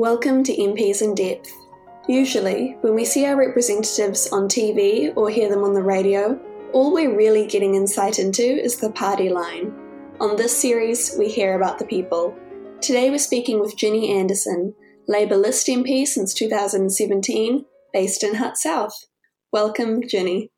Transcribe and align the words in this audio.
Welcome 0.00 0.44
to 0.44 0.56
MPs 0.56 1.02
in 1.02 1.14
Depth. 1.14 1.52
Usually, 2.08 2.74
when 2.80 2.94
we 2.94 3.04
see 3.04 3.26
our 3.26 3.36
representatives 3.36 4.32
on 4.32 4.48
TV 4.48 5.12
or 5.14 5.28
hear 5.28 5.50
them 5.50 5.62
on 5.62 5.74
the 5.74 5.82
radio, 5.82 6.40
all 6.72 6.94
we're 6.94 7.14
really 7.14 7.46
getting 7.46 7.74
insight 7.74 8.18
into 8.18 8.42
is 8.42 8.78
the 8.78 8.92
party 8.92 9.28
line. 9.28 9.74
On 10.18 10.36
this 10.36 10.58
series, 10.58 11.16
we 11.18 11.28
hear 11.28 11.54
about 11.54 11.78
the 11.78 11.84
people. 11.84 12.34
Today 12.80 13.10
we're 13.10 13.18
speaking 13.18 13.60
with 13.60 13.76
Ginny 13.76 14.18
Andersen, 14.18 14.74
Labour 15.06 15.36
List 15.36 15.66
MP 15.66 16.06
since 16.06 16.32
2017, 16.32 17.66
based 17.92 18.24
in 18.24 18.36
Hutt 18.36 18.56
South. 18.56 18.94
Welcome, 19.52 20.00
Ginny. 20.08 20.50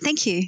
Thank 0.00 0.26
you. 0.26 0.44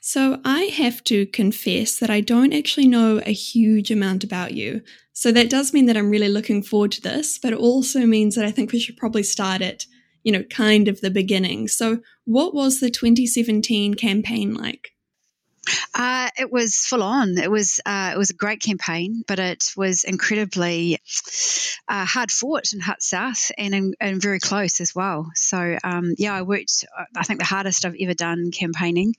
So, 0.00 0.40
I 0.44 0.62
have 0.64 1.02
to 1.04 1.26
confess 1.26 1.98
that 1.98 2.10
I 2.10 2.20
don't 2.20 2.52
actually 2.52 2.86
know 2.88 3.20
a 3.26 3.32
huge 3.32 3.90
amount 3.90 4.24
about 4.24 4.54
you. 4.54 4.82
So, 5.12 5.32
that 5.32 5.50
does 5.50 5.72
mean 5.72 5.86
that 5.86 5.96
I'm 5.96 6.10
really 6.10 6.28
looking 6.28 6.62
forward 6.62 6.92
to 6.92 7.02
this, 7.02 7.38
but 7.38 7.52
it 7.52 7.58
also 7.58 8.06
means 8.06 8.34
that 8.36 8.44
I 8.44 8.50
think 8.50 8.72
we 8.72 8.78
should 8.78 8.96
probably 8.96 9.24
start 9.24 9.60
at, 9.60 9.86
you 10.22 10.32
know, 10.32 10.44
kind 10.44 10.88
of 10.88 11.00
the 11.00 11.10
beginning. 11.10 11.68
So, 11.68 11.98
what 12.24 12.54
was 12.54 12.80
the 12.80 12.90
2017 12.90 13.94
campaign 13.94 14.54
like? 14.54 14.92
Uh, 15.94 16.28
it 16.38 16.50
was 16.52 16.76
full 16.76 17.02
on. 17.02 17.38
It 17.38 17.50
was 17.50 17.80
uh, 17.84 18.12
it 18.14 18.18
was 18.18 18.30
a 18.30 18.34
great 18.34 18.60
campaign, 18.60 19.22
but 19.26 19.38
it 19.38 19.72
was 19.76 20.04
incredibly 20.04 20.98
uh, 21.88 22.04
hard 22.04 22.30
fought 22.30 22.72
in 22.72 22.80
Hutt 22.80 23.02
South 23.02 23.50
and, 23.56 23.94
and 24.00 24.22
very 24.22 24.40
close 24.40 24.80
as 24.80 24.94
well. 24.94 25.30
So 25.34 25.78
um, 25.84 26.14
yeah, 26.18 26.34
I 26.34 26.42
worked. 26.42 26.84
I 27.16 27.22
think 27.24 27.40
the 27.40 27.46
hardest 27.46 27.84
I've 27.84 27.96
ever 28.00 28.14
done 28.14 28.50
campaigning, 28.50 29.14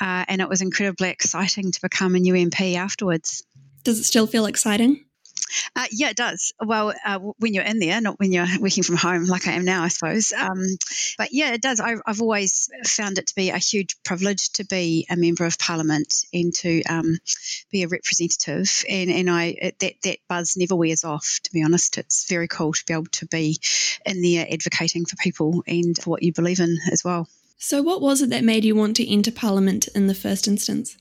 uh, 0.00 0.24
and 0.28 0.40
it 0.40 0.48
was 0.48 0.62
incredibly 0.62 1.10
exciting 1.10 1.72
to 1.72 1.80
become 1.80 2.14
a 2.14 2.18
new 2.18 2.34
MP 2.34 2.76
afterwards. 2.76 3.44
Does 3.84 4.00
it 4.00 4.04
still 4.04 4.26
feel 4.26 4.46
exciting? 4.46 5.03
Uh, 5.76 5.86
yeah, 5.90 6.10
it 6.10 6.16
does. 6.16 6.52
Well, 6.64 6.94
uh, 7.04 7.18
when 7.38 7.54
you're 7.54 7.64
in 7.64 7.78
there, 7.78 8.00
not 8.00 8.18
when 8.18 8.32
you're 8.32 8.46
working 8.60 8.82
from 8.82 8.96
home 8.96 9.26
like 9.26 9.46
I 9.46 9.52
am 9.52 9.64
now, 9.64 9.82
I 9.82 9.88
suppose. 9.88 10.32
Um, 10.32 10.64
but 11.18 11.32
yeah, 11.32 11.52
it 11.52 11.62
does. 11.62 11.80
I, 11.80 11.96
have 12.06 12.20
always 12.20 12.68
found 12.84 13.18
it 13.18 13.28
to 13.28 13.34
be 13.34 13.50
a 13.50 13.58
huge 13.58 13.96
privilege 14.02 14.50
to 14.52 14.64
be 14.64 15.06
a 15.10 15.16
member 15.16 15.44
of 15.44 15.58
Parliament 15.58 16.24
and 16.32 16.54
to 16.56 16.82
um, 16.84 17.18
be 17.70 17.82
a 17.82 17.88
representative. 17.88 18.84
And, 18.88 19.10
and 19.10 19.30
I 19.30 19.44
it, 19.60 19.78
that 19.80 19.94
that 20.02 20.18
buzz 20.28 20.56
never 20.56 20.76
wears 20.76 21.04
off. 21.04 21.40
To 21.44 21.52
be 21.52 21.62
honest, 21.62 21.98
it's 21.98 22.28
very 22.28 22.48
cool 22.48 22.72
to 22.72 22.84
be 22.86 22.94
able 22.94 23.06
to 23.06 23.26
be 23.26 23.58
in 24.06 24.22
there 24.22 24.46
advocating 24.50 25.04
for 25.06 25.16
people 25.16 25.62
and 25.66 25.96
for 25.96 26.10
what 26.10 26.22
you 26.22 26.32
believe 26.32 26.60
in 26.60 26.78
as 26.90 27.04
well. 27.04 27.28
So, 27.58 27.82
what 27.82 28.00
was 28.00 28.20
it 28.20 28.30
that 28.30 28.44
made 28.44 28.64
you 28.64 28.74
want 28.74 28.96
to 28.96 29.10
enter 29.10 29.32
Parliament 29.32 29.88
in 29.94 30.06
the 30.06 30.14
first 30.14 30.46
instance? 30.46 30.96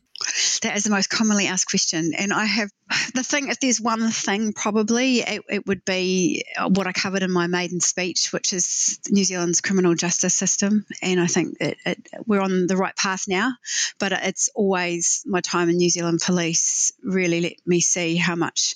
That 0.61 0.77
is 0.77 0.83
the 0.83 0.89
most 0.89 1.09
commonly 1.09 1.47
asked 1.47 1.69
question. 1.69 2.13
And 2.17 2.33
I 2.33 2.45
have 2.45 2.69
the 3.13 3.23
thing, 3.23 3.49
if 3.49 3.59
there's 3.59 3.81
one 3.81 4.11
thing, 4.11 4.53
probably 4.53 5.19
it, 5.19 5.43
it, 5.49 5.67
would 5.67 5.83
be 5.85 6.43
what 6.67 6.88
I 6.88 6.91
covered 6.91 7.23
in 7.23 7.31
my 7.31 7.47
maiden 7.47 7.79
speech, 7.79 8.31
which 8.31 8.53
is 8.53 8.99
New 9.09 9.23
Zealand's 9.23 9.61
criminal 9.61 9.95
justice 9.95 10.33
system. 10.33 10.85
And 11.01 11.19
I 11.19 11.27
think 11.27 11.57
that 11.59 11.77
it, 11.85 12.07
we're 12.25 12.41
on 12.41 12.67
the 12.67 12.77
right 12.77 12.95
path 12.95 13.27
now. 13.27 13.53
But 13.99 14.11
it's 14.11 14.49
always 14.55 15.23
my 15.25 15.41
time 15.41 15.69
in 15.69 15.77
New 15.77 15.89
Zealand 15.89 16.21
police 16.23 16.91
really 17.03 17.41
let 17.41 17.53
me 17.66 17.79
see 17.79 18.16
how 18.16 18.35
much 18.35 18.75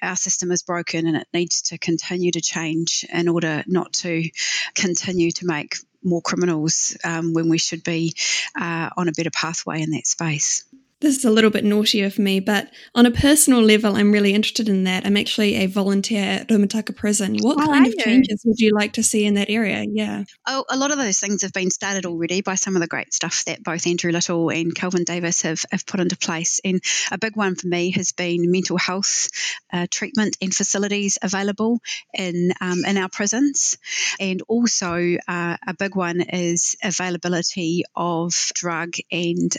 our 0.00 0.16
system 0.16 0.50
is 0.50 0.62
broken 0.62 1.06
and 1.06 1.16
it 1.16 1.28
needs 1.32 1.62
to 1.62 1.78
continue 1.78 2.30
to 2.32 2.40
change 2.40 3.04
in 3.12 3.28
order 3.28 3.62
not 3.66 3.92
to 3.92 4.28
continue 4.74 5.30
to 5.32 5.46
make 5.46 5.76
more 6.02 6.22
criminals 6.22 6.96
um, 7.04 7.32
when 7.32 7.48
we 7.48 7.58
should 7.58 7.82
be 7.84 8.14
uh, 8.58 8.90
on 8.96 9.08
a 9.08 9.12
better 9.12 9.30
pathway 9.30 9.82
in 9.82 9.90
that 9.90 10.06
space 10.06 10.64
this 11.02 11.18
is 11.18 11.24
a 11.24 11.30
little 11.30 11.50
bit 11.50 11.64
naughty 11.64 12.02
of 12.02 12.18
me, 12.18 12.40
but 12.40 12.70
on 12.94 13.06
a 13.06 13.10
personal 13.10 13.60
level, 13.60 13.96
I'm 13.96 14.12
really 14.12 14.32
interested 14.32 14.68
in 14.68 14.84
that. 14.84 15.04
I'm 15.04 15.16
actually 15.16 15.56
a 15.56 15.66
volunteer 15.66 16.22
at 16.22 16.48
Rimutaka 16.48 16.94
Prison. 16.94 17.36
What 17.40 17.58
oh, 17.60 17.66
kind 17.66 17.86
of 17.86 17.96
changes 17.98 18.42
would 18.46 18.60
you 18.60 18.70
like 18.72 18.94
to 18.94 19.02
see 19.02 19.26
in 19.26 19.34
that 19.34 19.50
area? 19.50 19.84
Yeah. 19.86 20.24
Oh, 20.46 20.64
a 20.70 20.76
lot 20.76 20.92
of 20.92 20.98
those 20.98 21.18
things 21.18 21.42
have 21.42 21.52
been 21.52 21.70
started 21.70 22.06
already 22.06 22.40
by 22.40 22.54
some 22.54 22.76
of 22.76 22.82
the 22.82 22.86
great 22.86 23.12
stuff 23.12 23.44
that 23.46 23.64
both 23.64 23.86
Andrew 23.86 24.12
Little 24.12 24.48
and 24.50 24.74
Kelvin 24.74 25.04
Davis 25.04 25.42
have, 25.42 25.64
have 25.72 25.86
put 25.86 26.00
into 26.00 26.16
place. 26.16 26.60
And 26.64 26.80
a 27.10 27.18
big 27.18 27.36
one 27.36 27.56
for 27.56 27.66
me 27.66 27.90
has 27.92 28.12
been 28.12 28.50
mental 28.50 28.78
health 28.78 29.28
uh, 29.72 29.88
treatment 29.90 30.36
and 30.40 30.54
facilities 30.54 31.18
available 31.20 31.80
in, 32.14 32.52
um, 32.60 32.84
in 32.86 32.96
our 32.96 33.08
prisons. 33.08 33.76
And 34.20 34.40
also, 34.46 35.16
uh, 35.26 35.56
a 35.66 35.74
big 35.76 35.96
one 35.96 36.20
is 36.20 36.76
availability 36.82 37.82
of 37.96 38.34
drug 38.54 38.94
and 39.10 39.52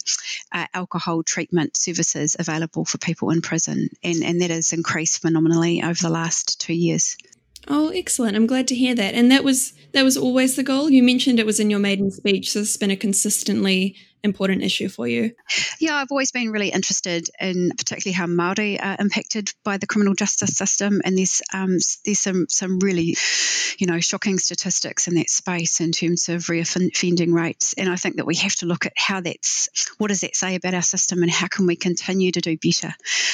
uh, 0.53 0.67
alcohol 0.73 1.21
treatment 1.33 1.75
services 1.75 2.35
available 2.37 2.85
for 2.85 2.99
people 2.99 3.31
in 3.31 3.41
prison, 3.41 3.89
and, 4.03 4.23
and 4.23 4.41
that 4.41 4.51
has 4.51 4.71
increased 4.71 5.21
phenomenally 5.21 5.81
over 5.81 5.99
the 5.99 6.09
last 6.09 6.61
two 6.61 6.73
years. 6.73 7.17
Oh, 7.67 7.89
excellent! 7.89 8.35
I'm 8.35 8.45
glad 8.45 8.67
to 8.67 8.75
hear 8.75 8.93
that. 8.93 9.15
And 9.15 9.31
that 9.31 9.43
was 9.43 9.73
that 9.93 10.03
was 10.03 10.15
always 10.15 10.55
the 10.55 10.63
goal. 10.63 10.89
You 10.89 11.01
mentioned 11.01 11.39
it 11.39 11.45
was 11.45 11.59
in 11.59 11.71
your 11.71 11.79
maiden 11.79 12.11
speech, 12.11 12.51
so 12.51 12.59
it's 12.59 12.77
been 12.77 12.91
a 12.91 12.95
consistently 12.95 13.95
important 14.23 14.63
issue 14.63 14.89
for 14.89 15.07
you? 15.07 15.31
Yeah, 15.79 15.95
I've 15.95 16.11
always 16.11 16.31
been 16.31 16.51
really 16.51 16.69
interested 16.69 17.27
in 17.39 17.71
particularly 17.77 18.13
how 18.13 18.27
Maori 18.27 18.79
are 18.79 18.95
impacted 18.99 19.51
by 19.63 19.77
the 19.77 19.87
criminal 19.87 20.15
justice 20.15 20.55
system, 20.55 21.01
and 21.03 21.17
there's 21.17 21.41
um, 21.53 21.77
there's 22.05 22.19
some 22.19 22.47
some 22.49 22.79
really, 22.79 23.17
you 23.77 23.87
know, 23.87 23.99
shocking 23.99 24.39
statistics 24.39 25.07
in 25.07 25.15
that 25.15 25.29
space 25.29 25.81
in 25.81 25.91
terms 25.91 26.29
of 26.29 26.43
reoffending 26.43 27.33
rates, 27.33 27.73
and 27.73 27.89
I 27.89 27.95
think 27.95 28.15
that 28.17 28.25
we 28.25 28.35
have 28.35 28.55
to 28.55 28.65
look 28.65 28.85
at 28.85 28.93
how 28.95 29.21
that's 29.21 29.69
what 29.97 30.07
does 30.07 30.21
that 30.21 30.35
say 30.35 30.55
about 30.55 30.73
our 30.73 30.81
system, 30.81 31.21
and 31.21 31.31
how 31.31 31.47
can 31.47 31.67
we 31.67 31.75
continue 31.75 32.31
to 32.31 32.41
do 32.41 32.57
better. 32.57 32.93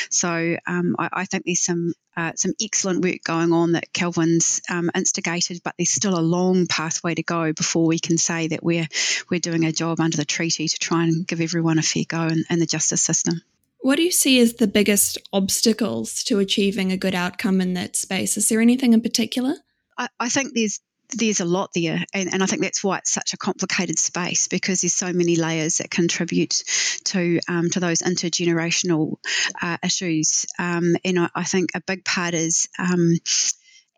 So 0.09 0.57
um, 0.65 0.95
I, 0.97 1.09
I, 1.13 1.25
think 1.25 1.45
there's 1.45 1.63
some 1.63 1.93
uh, 2.17 2.33
some 2.35 2.51
excellent 2.61 3.03
work 3.03 3.23
going 3.23 3.53
on 3.53 3.73
that 3.73 3.93
Kelvin's 3.93 4.61
um, 4.69 4.89
instigated, 4.93 5.61
but 5.63 5.73
there's 5.77 5.91
still 5.91 6.17
a 6.17 6.21
long 6.21 6.67
pathway 6.67 7.15
to 7.15 7.23
go 7.23 7.53
before 7.53 7.85
we 7.85 7.99
can 7.99 8.17
say 8.17 8.47
that 8.47 8.63
we're 8.63 8.87
we're 9.29 9.39
doing 9.39 9.63
a 9.63 9.71
job 9.71 9.99
under 9.99 10.17
the 10.17 10.25
treaty 10.25 10.67
to 10.67 10.78
try 10.79 11.03
and 11.03 11.27
give 11.27 11.41
everyone 11.41 11.79
a 11.79 11.83
fair 11.83 12.03
go 12.07 12.27
in, 12.27 12.43
in 12.49 12.59
the 12.59 12.65
justice 12.65 13.01
system. 13.01 13.41
What 13.81 13.95
do 13.95 14.03
you 14.03 14.11
see 14.11 14.39
as 14.39 14.55
the 14.55 14.67
biggest 14.67 15.17
obstacles 15.31 16.23
to 16.25 16.39
achieving 16.39 16.91
a 16.91 16.97
good 16.97 17.15
outcome 17.15 17.61
in 17.61 17.73
that 17.75 17.95
space? 17.95 18.35
Is 18.35 18.49
there 18.49 18.59
anything 18.59 18.93
in 18.93 19.01
particular? 19.01 19.55
I, 19.97 20.09
I 20.19 20.29
think 20.29 20.53
there's 20.53 20.79
there's 21.11 21.39
a 21.39 21.45
lot 21.45 21.71
there, 21.73 22.05
and, 22.13 22.31
and, 22.31 22.43
I 22.43 22.45
think 22.45 22.61
that's 22.61 22.83
why 22.83 22.99
it's 22.99 23.11
such 23.11 23.33
a 23.33 23.37
complicated 23.37 23.97
space 23.97 24.47
because 24.47 24.81
there's 24.81 24.93
so 24.93 25.11
many 25.11 25.37
layers 25.37 25.77
that 25.77 25.89
contribute 25.89 26.63
to 27.05 27.39
um, 27.47 27.69
to 27.71 27.79
those 27.79 27.99
intergenerational 27.99 29.15
uh, 29.59 29.77
issues. 29.83 30.45
Um, 30.59 30.95
and 31.03 31.19
I, 31.19 31.29
I, 31.33 31.43
think 31.45 31.71
a 31.73 31.81
big 31.81 32.05
part 32.05 32.35
is 32.35 32.69
um, 32.77 33.15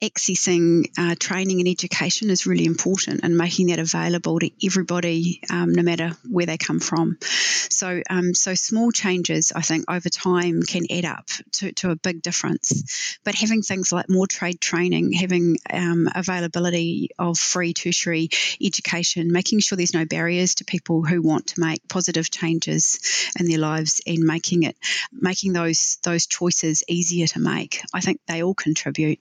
accessing 0.02 0.88
uh, 0.98 1.16
training 1.20 1.60
and 1.60 1.68
education 1.68 2.30
is 2.30 2.48
really 2.48 2.66
important 2.66 3.22
and 3.24 3.38
making 3.38 3.68
that 3.68 3.80
available 3.80 4.40
to 4.40 4.50
everybody, 4.66 5.42
um, 5.50 5.72
no 5.72 5.84
matter 5.84 6.12
where 6.28 6.48
they 6.48 6.58
come 6.58 6.80
from. 6.80 7.18
So, 7.22 8.02
um, 8.10 8.34
so 8.34 8.56
small 8.56 8.92
changes, 8.92 9.52
I 9.56 9.62
think, 9.62 9.86
over 9.90 10.10
time 10.10 10.64
can 10.64 10.86
add 10.92 11.06
up 11.06 11.28
to, 11.54 11.72
to 11.74 11.92
a 11.92 11.96
big 11.96 12.22
difference. 12.22 13.20
But 13.24 13.36
having 13.36 13.62
things 13.62 13.92
like 13.92 14.10
more 14.10 14.28
trade 14.28 14.60
training, 14.60 15.14
having 15.14 15.58
um, 15.72 16.10
availability 16.14 17.12
of 17.20 17.38
free 17.38 17.74
tertiary 17.74 18.30
education, 18.62 19.32
making 19.32 19.60
sure 19.60 19.76
there's 19.76 19.94
no 19.94 20.06
barriers 20.06 20.56
to 20.56 20.66
people 20.66 21.04
who 21.04 21.22
want 21.22 21.48
to 21.48 21.60
make 21.60 21.88
positive 21.88 22.32
changes 22.32 23.00
in 23.40 23.48
their 23.48 23.60
lives, 23.60 24.02
and 24.08 24.20
making 24.20 24.64
it, 24.64 24.76
making 25.12 25.54
those 25.54 26.00
those 26.04 26.26
choices 26.26 26.84
easier 26.88 27.28
to 27.28 27.40
make. 27.40 27.82
I 27.94 28.02
think 28.02 28.20
they 28.28 28.42
all 28.42 28.56
contribute 28.56 29.20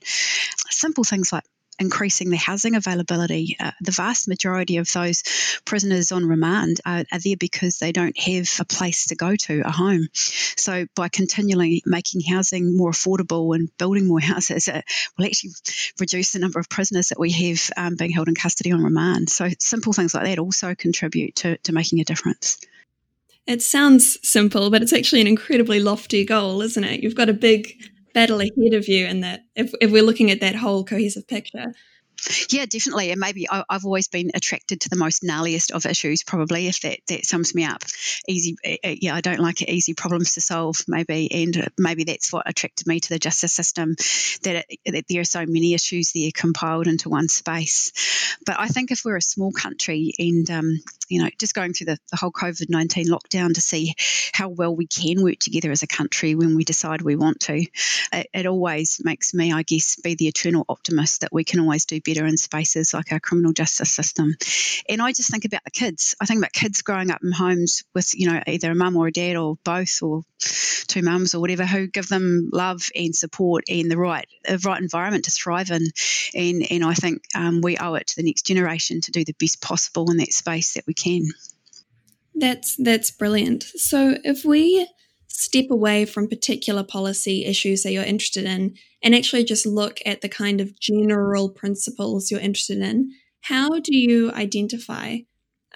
simple 0.70 1.04
things 1.04 1.32
like 1.32 1.44
increasing 1.80 2.28
the 2.28 2.36
housing 2.36 2.76
availability. 2.76 3.56
Uh, 3.58 3.70
the 3.80 3.90
vast 3.90 4.28
majority 4.28 4.76
of 4.76 4.92
those 4.92 5.22
prisoners 5.64 6.12
on 6.12 6.26
remand 6.26 6.80
are, 6.84 7.04
are, 7.10 7.18
there 7.18 7.36
because 7.38 7.78
they 7.78 7.90
don't 7.90 8.18
have 8.18 8.48
a 8.60 8.64
place 8.64 9.06
to 9.06 9.16
go 9.16 9.34
to, 9.34 9.62
a 9.64 9.70
home. 9.70 10.06
So 10.12 10.86
by 10.94 11.08
continually 11.08 11.82
making 11.86 12.20
housing 12.20 12.76
more 12.76 12.90
affordable 12.90 13.54
and 13.54 13.74
building 13.78 14.06
more 14.06 14.20
houses, 14.32 14.68
it 14.68 14.84
will 15.16 15.24
actually 15.24 15.52
reduce 15.98 16.32
the 16.32 16.38
number 16.38 16.60
of 16.60 16.68
prisoners 16.68 17.08
that 17.08 17.18
we 17.18 17.32
have 17.32 17.70
um, 17.76 17.96
being 17.96 18.12
held 18.12 18.28
in 18.28 18.34
custody 18.34 18.72
on 18.72 18.84
remand. 18.84 19.30
So 19.30 19.48
simple 19.58 19.94
things 19.94 20.14
like 20.14 20.24
that 20.24 20.38
also 20.38 20.74
contribute 20.74 21.36
to, 21.36 21.56
to 21.58 21.72
making 21.72 22.00
a 22.00 22.04
difference. 22.04 22.58
It 23.46 23.62
sounds 23.62 24.18
simple, 24.28 24.70
but 24.70 24.82
it's 24.82 24.92
actually 24.92 25.22
an 25.22 25.26
incredibly 25.26 25.80
lofty 25.80 26.24
goal, 26.24 26.60
isn't 26.60 26.84
it? 26.84 27.02
You've 27.02 27.16
got 27.16 27.30
a 27.30 27.32
big 27.32 27.90
battle 28.14 28.40
ahead 28.40 28.74
of 28.74 28.88
you 28.88 29.06
and 29.06 29.22
that 29.24 29.44
if, 29.56 29.72
if 29.80 29.90
we're 29.90 30.02
looking 30.02 30.30
at 30.30 30.40
that 30.40 30.56
whole 30.56 30.84
cohesive 30.84 31.26
picture 31.28 31.72
Yeah, 32.50 32.66
definitely. 32.66 33.10
And 33.10 33.20
maybe 33.20 33.48
I, 33.48 33.64
have 33.70 33.84
always 33.84 34.08
been 34.08 34.30
attracted 34.34 34.82
to 34.82 34.88
the 34.88 34.96
most 34.96 35.22
gnarliest 35.22 35.70
of 35.72 35.86
issues, 35.86 36.22
probably, 36.22 36.66
if 36.66 36.80
that, 36.80 36.98
that 37.08 37.24
sums 37.24 37.54
me 37.54 37.64
up. 37.64 37.82
Easy, 38.28 38.56
eh, 38.64 38.76
eh, 38.82 38.96
yeah, 39.00 39.14
I 39.14 39.20
don't 39.20 39.40
like 39.40 39.62
easy 39.62 39.94
problems 39.94 40.34
to 40.34 40.40
solve, 40.40 40.76
maybe. 40.86 41.30
And 41.44 41.68
maybe 41.78 42.04
that's 42.04 42.32
what 42.32 42.48
attracted 42.48 42.86
me 42.86 43.00
to 43.00 43.08
the 43.08 43.18
justice 43.18 43.52
system, 43.52 43.96
that, 44.42 44.66
it, 44.68 44.92
that 44.92 45.04
there 45.08 45.20
are 45.20 45.24
so 45.24 45.46
many 45.46 45.74
issues 45.74 46.12
there 46.12 46.30
compiled 46.34 46.86
into 46.86 47.08
one 47.08 47.28
space. 47.28 47.92
But 48.44 48.56
I 48.58 48.68
think 48.68 48.90
if 48.90 49.02
we're 49.04 49.16
a 49.16 49.22
small 49.22 49.52
country 49.52 50.12
and, 50.18 50.50
um, 50.50 50.80
you 51.08 51.22
know, 51.22 51.30
just 51.38 51.54
going 51.54 51.72
through 51.72 51.86
the, 51.86 51.98
the 52.10 52.16
whole 52.16 52.32
COVID 52.32 52.68
19 52.68 53.06
lockdown 53.06 53.54
to 53.54 53.60
see 53.60 53.94
how 54.32 54.48
well 54.48 54.74
we 54.74 54.86
can 54.86 55.22
work 55.22 55.38
together 55.38 55.70
as 55.70 55.82
a 55.82 55.86
country 55.86 56.34
when 56.34 56.54
we 56.54 56.64
decide 56.64 57.02
we 57.02 57.16
want 57.16 57.40
to, 57.40 57.66
it, 58.12 58.28
it 58.32 58.46
always 58.46 59.00
makes 59.02 59.34
me, 59.34 59.52
I 59.52 59.62
guess, 59.62 59.96
be 59.96 60.14
the 60.14 60.28
eternal 60.28 60.64
optimist 60.68 61.22
that 61.22 61.32
we 61.32 61.44
can 61.44 61.60
always 61.60 61.84
do 61.84 62.00
better 62.00 62.09
in 62.18 62.36
spaces 62.36 62.94
like 62.94 63.12
our 63.12 63.20
criminal 63.20 63.52
justice 63.52 63.92
system. 63.92 64.34
And 64.88 65.00
I 65.00 65.12
just 65.12 65.30
think 65.30 65.44
about 65.44 65.64
the 65.64 65.70
kids. 65.70 66.14
I 66.20 66.26
think 66.26 66.38
about 66.38 66.52
kids 66.52 66.82
growing 66.82 67.10
up 67.10 67.20
in 67.22 67.32
homes 67.32 67.82
with, 67.94 68.12
you 68.14 68.30
know, 68.30 68.42
either 68.46 68.70
a 68.70 68.74
mum 68.74 68.96
or 68.96 69.08
a 69.08 69.12
dad 69.12 69.36
or 69.36 69.56
both 69.64 70.02
or 70.02 70.22
two 70.86 71.02
mums 71.02 71.34
or 71.34 71.40
whatever 71.40 71.64
who 71.64 71.86
give 71.86 72.08
them 72.08 72.50
love 72.52 72.88
and 72.94 73.14
support 73.14 73.64
and 73.68 73.90
the 73.90 73.96
right 73.96 74.26
the 74.44 74.58
right 74.58 74.80
environment 74.80 75.24
to 75.24 75.30
thrive 75.30 75.70
in. 75.70 75.86
And 76.34 76.66
and 76.70 76.84
I 76.84 76.94
think 76.94 77.22
um, 77.34 77.60
we 77.60 77.76
owe 77.76 77.94
it 77.94 78.08
to 78.08 78.16
the 78.16 78.22
next 78.22 78.46
generation 78.46 79.00
to 79.02 79.10
do 79.10 79.24
the 79.24 79.36
best 79.38 79.60
possible 79.60 80.10
in 80.10 80.18
that 80.18 80.32
space 80.32 80.74
that 80.74 80.86
we 80.86 80.94
can. 80.94 81.28
That's 82.34 82.76
that's 82.76 83.10
brilliant. 83.10 83.64
So 83.64 84.16
if 84.24 84.44
we 84.44 84.88
step 85.28 85.70
away 85.70 86.04
from 86.04 86.28
particular 86.28 86.82
policy 86.82 87.44
issues 87.44 87.82
that 87.82 87.92
you're 87.92 88.04
interested 88.04 88.44
in 88.44 88.74
and 89.02 89.14
actually 89.14 89.44
just 89.44 89.66
look 89.66 90.00
at 90.06 90.20
the 90.20 90.28
kind 90.28 90.60
of 90.60 90.78
general 90.78 91.48
principles 91.48 92.30
you're 92.30 92.40
interested 92.40 92.78
in, 92.78 93.10
how 93.42 93.78
do 93.80 93.96
you 93.96 94.30
identify? 94.32 95.18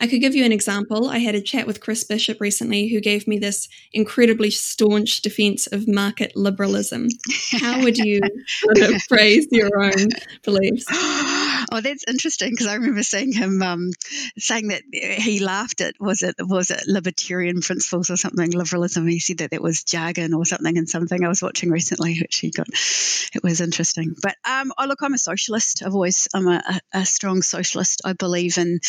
I 0.00 0.08
could 0.08 0.20
give 0.20 0.34
you 0.34 0.44
an 0.44 0.52
example. 0.52 1.08
I 1.08 1.18
had 1.18 1.36
a 1.36 1.40
chat 1.40 1.66
with 1.66 1.80
Chris 1.80 2.02
Bishop 2.02 2.40
recently 2.40 2.88
who 2.88 3.00
gave 3.00 3.28
me 3.28 3.38
this 3.38 3.68
incredibly 3.92 4.50
staunch 4.50 5.22
defense 5.22 5.68
of 5.68 5.86
market 5.86 6.32
liberalism. 6.34 7.08
How 7.52 7.80
would 7.82 7.96
you 7.96 8.20
sort 8.46 8.78
of 8.78 9.02
phrase 9.02 9.46
your 9.50 9.82
own 9.82 10.08
beliefs? 10.42 10.86
Oh, 11.72 11.80
that's 11.80 12.04
interesting 12.06 12.50
because 12.50 12.66
I 12.66 12.74
remember 12.74 13.02
seeing 13.02 13.32
him 13.32 13.62
um, 13.62 13.90
saying 14.38 14.68
that 14.68 14.82
he 14.92 15.40
laughed 15.40 15.80
at 15.80 15.94
was 15.98 16.22
it 16.22 16.36
was 16.38 16.70
it 16.70 16.82
libertarian 16.86 17.62
principles 17.62 18.10
or 18.10 18.16
something 18.16 18.50
liberalism. 18.50 19.08
He 19.08 19.18
said 19.18 19.38
that 19.38 19.50
that 19.50 19.62
was 19.62 19.82
jargon 19.82 20.34
or 20.34 20.44
something 20.44 20.76
and 20.76 20.88
something 20.88 21.24
I 21.24 21.28
was 21.28 21.42
watching 21.42 21.70
recently, 21.70 22.18
which 22.20 22.38
he 22.38 22.50
got. 22.50 22.68
It 22.68 23.42
was 23.42 23.60
interesting. 23.62 24.14
But 24.22 24.36
um, 24.44 24.72
oh, 24.78 24.84
look, 24.86 25.02
I'm 25.02 25.14
a 25.14 25.18
socialist. 25.18 25.82
I've 25.82 25.94
always 25.94 26.28
I'm 26.34 26.46
a, 26.46 26.80
a 26.92 27.06
strong 27.06 27.40
socialist. 27.42 28.02
I 28.04 28.12
believe 28.12 28.58
in 28.58 28.80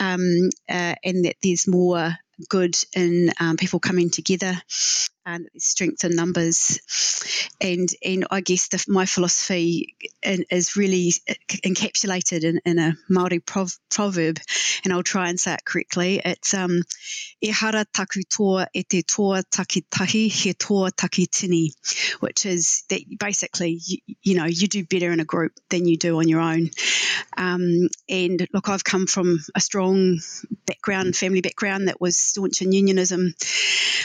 um, 0.00 0.41
uh, 0.68 0.94
and 1.04 1.24
that 1.24 1.36
there's 1.42 1.68
more 1.68 2.16
good 2.48 2.76
in 2.94 3.30
um, 3.40 3.56
people 3.56 3.78
coming 3.78 4.10
together 4.10 4.60
and 5.24 5.48
strength 5.58 6.04
in 6.04 6.16
numbers. 6.16 6.80
And 7.60 7.88
and 8.04 8.26
I 8.30 8.40
guess 8.40 8.68
the, 8.68 8.84
my 8.88 9.06
philosophy 9.06 9.96
in, 10.22 10.44
is 10.50 10.76
really 10.76 11.12
encapsulated 11.64 12.44
in, 12.44 12.60
in 12.64 12.78
a 12.78 12.94
Maori 13.08 13.38
prov, 13.38 13.72
proverb, 13.90 14.38
and 14.84 14.92
I'll 14.92 15.02
try 15.02 15.28
and 15.28 15.38
say 15.38 15.54
it 15.54 15.64
correctly. 15.64 16.20
It's 16.24 16.54
um, 16.54 16.82
e 17.40 17.48
hara 17.48 17.84
taku 17.92 18.22
toa 18.22 18.66
e 18.74 18.82
te 18.82 19.02
toa 19.02 19.42
takitahi 19.44 20.30
he 20.30 20.54
toa 20.54 20.90
takitini, 20.90 21.70
which 22.20 22.46
is 22.46 22.84
that 22.90 23.00
basically 23.18 23.80
you, 23.84 23.98
you, 24.22 24.34
know 24.34 24.46
you 24.46 24.66
do 24.66 24.84
better 24.84 25.12
in 25.12 25.20
a 25.20 25.24
group 25.24 25.52
than 25.70 25.86
you 25.86 25.96
do 25.96 26.18
on 26.18 26.28
your 26.28 26.40
own. 26.40 26.70
Um, 27.36 27.88
and 28.08 28.46
look, 28.52 28.68
I've 28.68 28.84
come 28.84 29.06
from 29.06 29.38
a 29.54 29.60
strong 29.60 30.20
background, 30.66 31.16
family 31.16 31.40
background 31.40 31.88
that 31.88 32.00
was 32.00 32.16
staunch 32.16 32.62
in 32.62 32.72
unionism. 32.72 33.34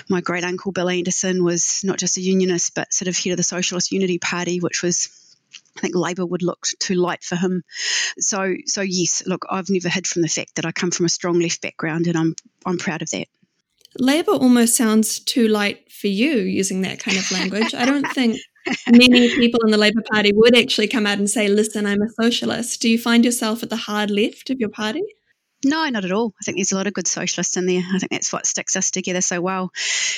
My 0.10 0.22
great 0.22 0.44
uncle 0.44 0.72
Bill 0.72 0.88
Andersen 1.08 1.42
was 1.42 1.82
not 1.86 1.98
just 1.98 2.18
a 2.18 2.22
unionist, 2.22 2.76
but 2.76 2.94
sort 2.94 3.08
of 3.08 3.18
head 3.18 3.32
of 3.32 3.38
the 3.38 3.44
Socialist 3.44 3.94
Unity 3.94 4.20
Party, 4.20 4.60
which 4.60 4.84
was 4.84 5.08
I 5.78 5.80
think 5.80 5.96
Labor 5.96 6.26
would 6.26 6.44
look 6.44 6.68
too 6.80 6.96
light 6.96 7.24
for 7.24 7.38
him. 7.38 7.64
So, 8.20 8.56
so 8.66 8.82
yes, 8.82 9.24
look, 9.26 9.46
I've 9.50 9.70
never 9.70 9.88
hid 9.88 10.06
from 10.06 10.22
the 10.22 10.28
fact 10.28 10.56
that 10.56 10.66
I 10.66 10.74
come 10.74 10.92
from 10.92 11.06
a 11.06 11.10
strong 11.10 11.40
left 11.40 11.62
background, 11.62 12.08
and 12.08 12.18
I'm 12.18 12.36
I'm 12.66 12.78
proud 12.78 13.02
of 13.02 13.10
that. 13.12 13.28
Labor 13.98 14.34
almost 14.34 14.76
sounds 14.76 15.20
too 15.20 15.48
light 15.48 15.90
for 15.90 16.08
you 16.08 16.40
using 16.40 16.82
that 16.82 17.00
kind 17.00 17.18
of 17.18 17.32
language. 17.32 17.74
I 17.74 17.86
don't 17.86 18.08
think 18.12 18.38
many 18.92 19.30
people 19.36 19.62
in 19.64 19.72
the 19.72 19.78
Labor 19.78 20.04
Party 20.12 20.34
would 20.36 20.58
actually 20.58 20.90
come 20.90 21.08
out 21.08 21.20
and 21.20 21.30
say, 21.30 21.48
"Listen, 21.48 21.86
I'm 21.86 22.02
a 22.02 22.10
socialist." 22.22 22.82
Do 22.82 22.90
you 22.90 23.00
find 23.00 23.24
yourself 23.24 23.64
at 23.64 23.70
the 23.70 23.78
hard 23.78 24.12
left 24.12 24.50
of 24.50 24.60
your 24.60 24.70
party? 24.70 25.04
No, 25.66 25.90
not 25.90 26.06
at 26.06 26.12
all. 26.12 26.34
I 26.40 26.44
think 26.44 26.58
there's 26.58 26.72
a 26.72 26.76
lot 26.76 26.86
of 26.86 26.94
good 26.94 27.08
socialists 27.08 27.58
in 27.58 27.66
there. 27.66 27.82
I 27.82 27.98
think 27.98 28.12
that's 28.12 28.32
what 28.32 28.46
sticks 28.46 28.76
us 28.76 28.92
together 28.92 29.22
so 29.22 29.42
well. 29.42 29.72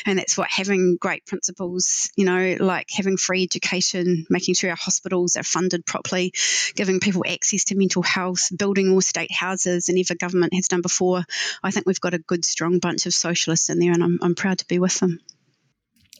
And 0.05 0.19
that's 0.19 0.37
what 0.37 0.49
having 0.49 0.97
great 0.99 1.25
principles, 1.25 2.09
you 2.17 2.25
know, 2.25 2.57
like 2.59 2.87
having 2.91 3.15
free 3.15 3.43
education, 3.43 4.25
making 4.29 4.55
sure 4.55 4.69
our 4.69 4.75
hospitals 4.75 5.37
are 5.37 5.43
funded 5.43 5.85
properly, 5.85 6.33
giving 6.75 6.99
people 6.99 7.23
access 7.25 7.63
to 7.65 7.75
mental 7.75 8.03
health, 8.03 8.49
building 8.55 8.89
more 8.89 9.01
state 9.01 9.31
houses 9.31 9.85
than 9.85 9.97
ever 9.97 10.15
government 10.15 10.53
has 10.53 10.67
done 10.67 10.81
before. 10.81 11.23
I 11.63 11.71
think 11.71 11.85
we've 11.85 12.01
got 12.01 12.13
a 12.13 12.19
good, 12.19 12.43
strong 12.43 12.79
bunch 12.79 13.05
of 13.05 13.13
socialists 13.13 13.69
in 13.69 13.79
there, 13.79 13.93
and 13.93 14.03
I'm, 14.03 14.19
I'm 14.21 14.35
proud 14.35 14.57
to 14.59 14.67
be 14.67 14.79
with 14.79 14.99
them. 14.99 15.19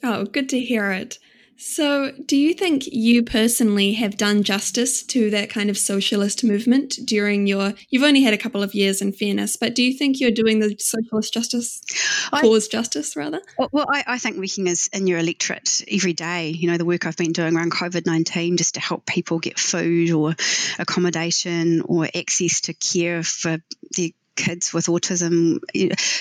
Oh, 0.02 0.24
good 0.24 0.48
to 0.50 0.60
hear 0.60 0.92
it. 0.92 1.18
So, 1.62 2.12
do 2.24 2.38
you 2.38 2.54
think 2.54 2.86
you 2.86 3.22
personally 3.22 3.92
have 3.92 4.16
done 4.16 4.44
justice 4.44 5.02
to 5.02 5.28
that 5.28 5.50
kind 5.50 5.68
of 5.68 5.76
socialist 5.76 6.42
movement 6.42 6.98
during 7.04 7.46
your? 7.46 7.74
You've 7.90 8.02
only 8.02 8.22
had 8.22 8.32
a 8.32 8.38
couple 8.38 8.62
of 8.62 8.74
years, 8.74 9.02
in 9.02 9.12
fairness, 9.12 9.56
but 9.56 9.74
do 9.74 9.82
you 9.82 9.92
think 9.92 10.20
you're 10.20 10.30
doing 10.30 10.60
the 10.60 10.74
socialist 10.78 11.34
justice 11.34 11.82
cause 12.30 12.66
I, 12.66 12.72
justice 12.72 13.14
rather? 13.14 13.42
Well, 13.58 13.86
I, 13.92 14.04
I, 14.06 14.18
think 14.18 14.38
working 14.38 14.68
as 14.68 14.88
in 14.94 15.06
your 15.06 15.18
electorate 15.18 15.84
every 15.86 16.14
day, 16.14 16.48
you 16.48 16.66
know, 16.66 16.78
the 16.78 16.86
work 16.86 17.04
I've 17.04 17.18
been 17.18 17.32
doing 17.32 17.54
around 17.54 17.72
COVID 17.72 18.06
nineteen, 18.06 18.56
just 18.56 18.74
to 18.74 18.80
help 18.80 19.04
people 19.04 19.38
get 19.38 19.58
food 19.58 20.12
or 20.12 20.36
accommodation 20.78 21.82
or 21.82 22.08
access 22.14 22.62
to 22.62 22.72
care 22.72 23.22
for 23.22 23.58
their 23.98 24.08
kids 24.36 24.72
with 24.72 24.86
autism, 24.86 25.58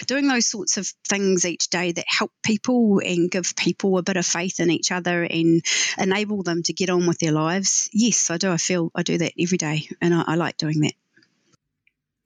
doing 0.05 0.27
those 0.27 0.47
sorts 0.47 0.77
of 0.77 0.87
things 1.07 1.45
each 1.45 1.69
day 1.69 1.91
that 1.91 2.05
help 2.07 2.31
people 2.43 2.99
and 3.03 3.31
give 3.31 3.55
people 3.55 3.97
a 3.97 4.03
bit 4.03 4.17
of 4.17 4.25
faith 4.25 4.59
in 4.59 4.69
each 4.69 4.91
other 4.91 5.23
and 5.23 5.63
enable 5.97 6.43
them 6.43 6.63
to 6.63 6.73
get 6.73 6.89
on 6.89 7.07
with 7.07 7.19
their 7.19 7.31
lives. 7.31 7.89
Yes, 7.93 8.29
I 8.29 8.37
do. 8.37 8.51
I 8.51 8.57
feel 8.57 8.91
I 8.95 9.03
do 9.03 9.17
that 9.17 9.33
every 9.39 9.57
day, 9.57 9.89
and 10.01 10.13
I, 10.13 10.23
I 10.27 10.35
like 10.35 10.57
doing 10.57 10.81
that. 10.81 10.93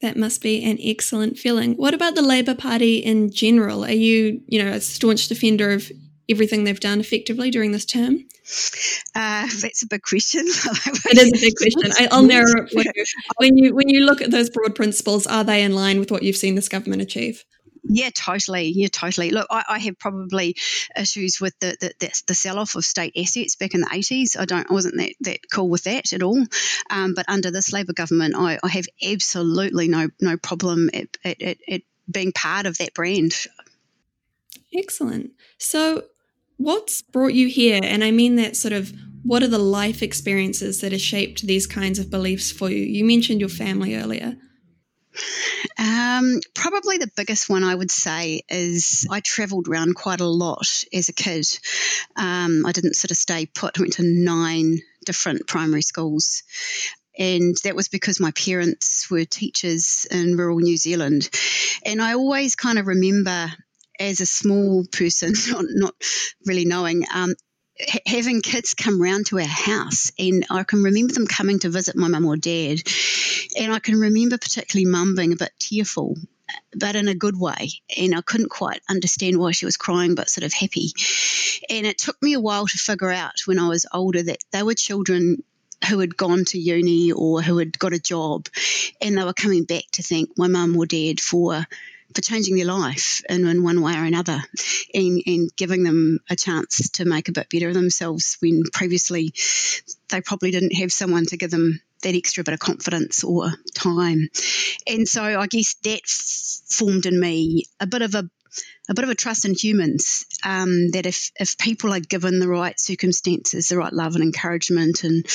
That 0.02 0.18
must 0.18 0.42
be 0.42 0.64
an 0.64 0.80
excellent 0.82 1.38
feeling. 1.38 1.76
What 1.76 1.94
about 1.94 2.16
the 2.16 2.22
Labour 2.22 2.56
Party 2.56 2.98
in 2.98 3.32
general? 3.32 3.86
Are 3.86 3.92
you, 3.92 4.42
you 4.48 4.62
know, 4.62 4.72
a 4.72 4.82
staunch 4.82 5.30
defender 5.30 5.72
of 5.72 5.90
everything 6.30 6.64
they've 6.64 6.80
done 6.80 7.00
effectively 7.00 7.52
during 7.52 7.72
this 7.72 7.86
term? 7.86 8.26
Uh, 9.16 9.48
that's 9.62 9.84
a 9.84 9.88
big 9.88 10.02
question. 10.02 10.42
it 10.46 11.18
is 11.18 11.28
a 11.28 11.46
big 11.46 11.56
question. 11.56 11.92
I, 12.00 12.16
will 12.16 12.28
narrow 12.28 12.52
it 12.58 13.08
When 13.38 13.58
you 13.58 13.74
when 13.74 13.90
you 13.90 14.06
look 14.06 14.22
at 14.22 14.32
those 14.32 14.50
broad 14.50 14.76
principles, 14.76 15.28
are 15.28 15.44
they 15.44 15.64
in 15.64 15.74
line 15.74 16.00
with 16.00 16.12
what 16.12 16.24
you've 16.24 16.36
seen 16.36 16.56
this 16.56 16.70
government 16.70 17.02
achieve? 17.02 17.44
Yeah, 17.86 18.10
totally. 18.16 18.72
Yeah, 18.74 18.88
totally. 18.88 19.32
Look, 19.32 19.48
I, 19.52 19.64
I 19.68 19.80
have 19.80 20.00
probably 20.00 20.56
issues 20.98 21.42
with 21.42 21.54
the 21.60 21.76
the, 21.80 21.94
the, 22.00 22.22
the 22.28 22.34
sell 22.34 22.58
off 22.58 22.76
of 22.76 22.86
state 22.86 23.14
assets 23.18 23.56
back 23.58 23.74
in 23.74 23.82
the 23.82 23.90
eighties. 23.92 24.38
I 24.38 24.46
don't, 24.46 24.70
I 24.70 24.74
wasn't 24.74 24.98
that, 24.98 25.14
that 25.22 25.40
cool 25.52 25.70
with 25.70 25.84
that 25.84 26.14
at 26.14 26.24
all. 26.24 26.42
Um, 26.90 27.14
but 27.14 27.26
under 27.28 27.52
this 27.52 27.74
Labor 27.74 27.94
government, 27.94 28.36
I, 28.38 28.58
I 28.64 28.70
have 28.70 28.88
absolutely 29.06 29.90
no 29.90 30.10
no 30.22 30.38
problem 30.38 30.90
at, 30.94 31.18
at, 31.26 31.42
at, 31.42 31.58
at 31.68 31.82
being 32.10 32.32
part 32.32 32.66
of 32.66 32.78
that 32.78 32.94
brand. 32.94 33.34
Excellent. 34.74 35.32
So, 35.58 36.04
what's 36.58 37.02
brought 37.02 37.34
you 37.34 37.48
here? 37.48 37.80
And 37.84 38.04
I 38.04 38.12
mean 38.12 38.36
that 38.38 38.56
sort 38.56 38.74
of 38.74 38.94
what 39.24 39.42
are 39.42 39.48
the 39.48 39.58
life 39.58 40.04
experiences 40.04 40.82
that 40.82 40.92
have 40.92 41.02
shaped 41.02 41.48
these 41.48 41.66
kinds 41.66 41.98
of 42.00 42.12
beliefs 42.12 42.52
for 42.52 42.70
you? 42.70 42.84
You 42.84 43.06
mentioned 43.06 43.40
your 43.40 43.50
family 43.50 43.96
earlier. 43.96 44.36
Um, 45.78 46.40
probably 46.54 46.98
the 46.98 47.12
biggest 47.16 47.50
one 47.50 47.64
I 47.64 47.74
would 47.74 47.92
say 47.92 48.42
is 48.50 49.08
I 49.10 49.22
travelled 49.22 49.68
around 49.68 49.96
quite 49.96 50.22
a 50.22 50.28
lot 50.28 50.84
as 50.94 51.10
a 51.10 51.14
kid. 51.14 51.46
Um, 52.16 52.66
I 52.66 52.72
didn't 52.72 52.96
sort 52.96 53.12
of 53.12 53.18
stay 53.18 53.46
put. 53.46 53.78
I 53.78 53.82
went 53.82 53.94
to 53.94 54.04
nine 54.04 54.80
different 55.06 55.48
primary 55.48 55.82
schools. 55.82 56.44
And 57.18 57.56
that 57.64 57.76
was 57.76 57.90
because 57.90 58.20
my 58.20 58.32
parents 58.32 59.10
were 59.10 59.26
teachers 59.26 60.08
in 60.10 60.36
rural 60.36 60.60
New 60.60 60.78
Zealand. 60.78 61.30
And 61.86 62.02
I 62.02 62.14
always 62.14 62.56
kind 62.56 62.80
of 62.80 62.88
remember 62.88 63.52
as 64.00 64.20
a 64.20 64.26
small 64.26 64.86
person, 64.92 65.34
not, 65.50 65.66
not 65.68 65.96
really 66.46 66.66
knowing, 66.66 67.06
um, 67.14 67.34
having 68.06 68.42
kids 68.42 68.74
come 68.74 69.02
round 69.02 69.26
to 69.28 69.40
our 69.40 69.46
house 69.46 70.12
and 70.20 70.46
I 70.50 70.64
can 70.64 70.84
remember 70.84 71.14
them 71.14 71.26
coming 71.26 71.60
to 71.60 71.70
visit 71.70 71.96
my 71.96 72.08
mum 72.08 72.26
or 72.26 72.38
dad 72.38 72.80
and 73.58 73.74
I 73.74 73.80
can 73.80 74.00
remember 74.00 74.38
particularly 74.38 74.86
mum 74.90 75.16
being 75.16 75.34
a 75.34 75.38
bit 75.38 75.52
tearful 75.60 76.16
but 76.76 76.96
in 76.96 77.08
a 77.08 77.16
good 77.16 77.40
way 77.40 77.70
and 77.98 78.16
I 78.16 78.22
couldn't 78.22 78.50
quite 78.50 78.82
understand 78.90 79.40
why 79.40 79.52
she 79.52 79.66
was 79.66 79.78
crying 79.78 80.16
but 80.16 80.30
sort 80.30 80.46
of 80.46 80.54
happy. 80.54 80.92
And 81.70 81.86
it 81.86 81.98
took 81.98 82.22
me 82.22 82.34
a 82.34 82.40
while 82.40 82.68
to 82.68 82.78
figure 82.78 83.12
out 83.12 83.34
when 83.46 83.60
I 83.60 83.68
was 83.70 83.86
older 83.92 84.22
that 84.24 84.44
they 84.52 84.64
were 84.64 84.74
children 84.74 85.44
who 85.90 86.00
had 86.00 86.16
gone 86.16 86.46
to 86.46 86.60
uni 86.60 87.12
or 87.12 87.42
who 87.42 87.58
had 87.58 87.78
got 87.78 87.94
a 87.94 88.00
job 88.00 88.48
and 89.02 89.18
they 89.18 89.24
were 89.24 89.34
coming 89.34 89.66
back 89.66 89.84
to 89.94 90.04
thank 90.04 90.38
my 90.38 90.48
mum 90.48 90.78
or 90.78 90.86
dad 90.86 91.20
for 91.20 91.66
for 92.14 92.22
changing 92.22 92.56
their 92.56 92.66
life 92.66 93.22
in, 93.30 93.46
in 93.48 93.64
one 93.64 93.82
way 93.82 93.96
or 93.96 94.04
another 94.04 94.42
and, 94.94 95.22
and 95.26 95.56
giving 95.56 95.84
them 95.84 96.20
a 96.30 96.36
chance 96.36 96.90
to 96.92 97.06
make 97.06 97.30
a 97.30 97.34
bit 97.34 97.50
better 97.50 97.70
of 97.70 97.74
themselves 97.74 98.38
when 98.42 98.64
previously 98.72 99.34
they 100.10 100.22
probably 100.22 100.52
didn't 100.52 100.76
have 100.76 100.92
someone 100.92 101.26
to 101.26 101.38
give 101.38 101.52
them 101.52 101.80
that 102.02 102.16
extra 102.16 102.44
bit 102.44 102.54
of 102.54 102.60
confidence 102.60 103.24
or 103.24 103.52
time. 103.74 104.30
And 104.86 105.08
so 105.08 105.24
I 105.24 105.48
guess 105.48 105.76
that 105.84 106.02
formed 106.70 107.06
in 107.06 107.20
me 107.20 107.66
a 107.80 107.88
bit 107.88 108.02
of 108.02 108.16
a 108.16 108.30
a 108.90 108.94
bit 108.94 109.04
of 109.04 109.10
a 109.10 109.16
trust 109.16 109.46
in 109.46 109.56
humans 109.56 110.26
um, 110.44 110.92
that 110.92 111.06
if, 111.06 111.32
if 111.40 111.58
people 111.58 111.94
are 111.94 112.02
given 112.02 112.40
the 112.40 112.50
right 112.50 112.78
circumstances, 112.80 113.70
the 113.70 113.78
right 113.78 113.94
love 113.94 114.16
and 114.16 114.24
encouragement 114.24 115.04
and 115.04 115.26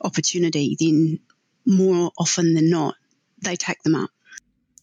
opportunity, 0.00 0.76
then 0.80 1.20
more 1.66 2.10
often 2.18 2.54
than 2.54 2.70
not, 2.70 2.94
they 3.42 3.56
take 3.56 3.82
them 3.82 3.94
up. 3.94 4.10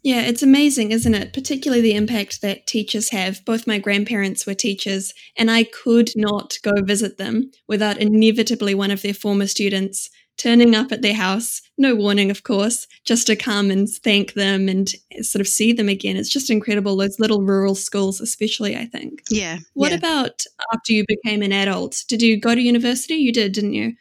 Yeah, 0.04 0.22
it's 0.22 0.42
amazing, 0.42 0.92
isn't 0.92 1.14
it? 1.14 1.32
Particularly 1.32 1.82
the 1.82 1.94
impact 1.94 2.42
that 2.42 2.66
teachers 2.66 3.10
have. 3.10 3.46
Both 3.46 3.68
my 3.68 3.78
grandparents 3.78 4.48
were 4.48 4.56
teachers, 4.56 5.14
and 5.38 5.52
I 5.52 5.64
could 5.64 6.10
not 6.16 6.58
go 6.64 6.72
visit 6.82 7.18
them 7.18 7.52
without 7.68 7.98
inevitably 7.98 8.74
one 8.74 8.90
of 8.92 9.04
their 9.04 9.14
former 9.14 9.46
students 9.48 10.10
turning 10.38 10.74
up 10.74 10.92
at 10.92 11.04
their 11.04 11.14
house, 11.14 11.62
no 11.78 11.94
warning, 11.94 12.32
of 12.32 12.44
course, 12.44 12.88
just 13.06 13.28
to 13.28 13.36
come 13.36 13.70
and 13.70 13.88
thank 13.88 14.34
them 14.34 14.68
and 14.68 14.90
sort 15.22 15.40
of 15.40 15.48
see 15.48 15.72
them 15.72 15.88
again. 15.88 16.18
It's 16.18 16.30
just 16.30 16.50
incredible. 16.50 16.96
Those 16.98 17.20
little 17.20 17.44
rural 17.44 17.76
schools, 17.76 18.20
especially, 18.20 18.76
I 18.76 18.86
think. 18.86 19.22
Yeah. 19.30 19.60
What 19.74 19.92
yeah. 19.92 19.98
about 19.98 20.44
after 20.74 20.94
you 20.94 21.06
became 21.08 21.44
an 21.44 21.52
adult? 21.52 22.04
Did 22.08 22.24
you 22.24 22.40
go 22.40 22.56
to 22.56 22.62
university? 22.62 23.16
You 23.16 23.32
did, 23.32 23.52
didn't 23.52 23.74
you? 23.74 23.94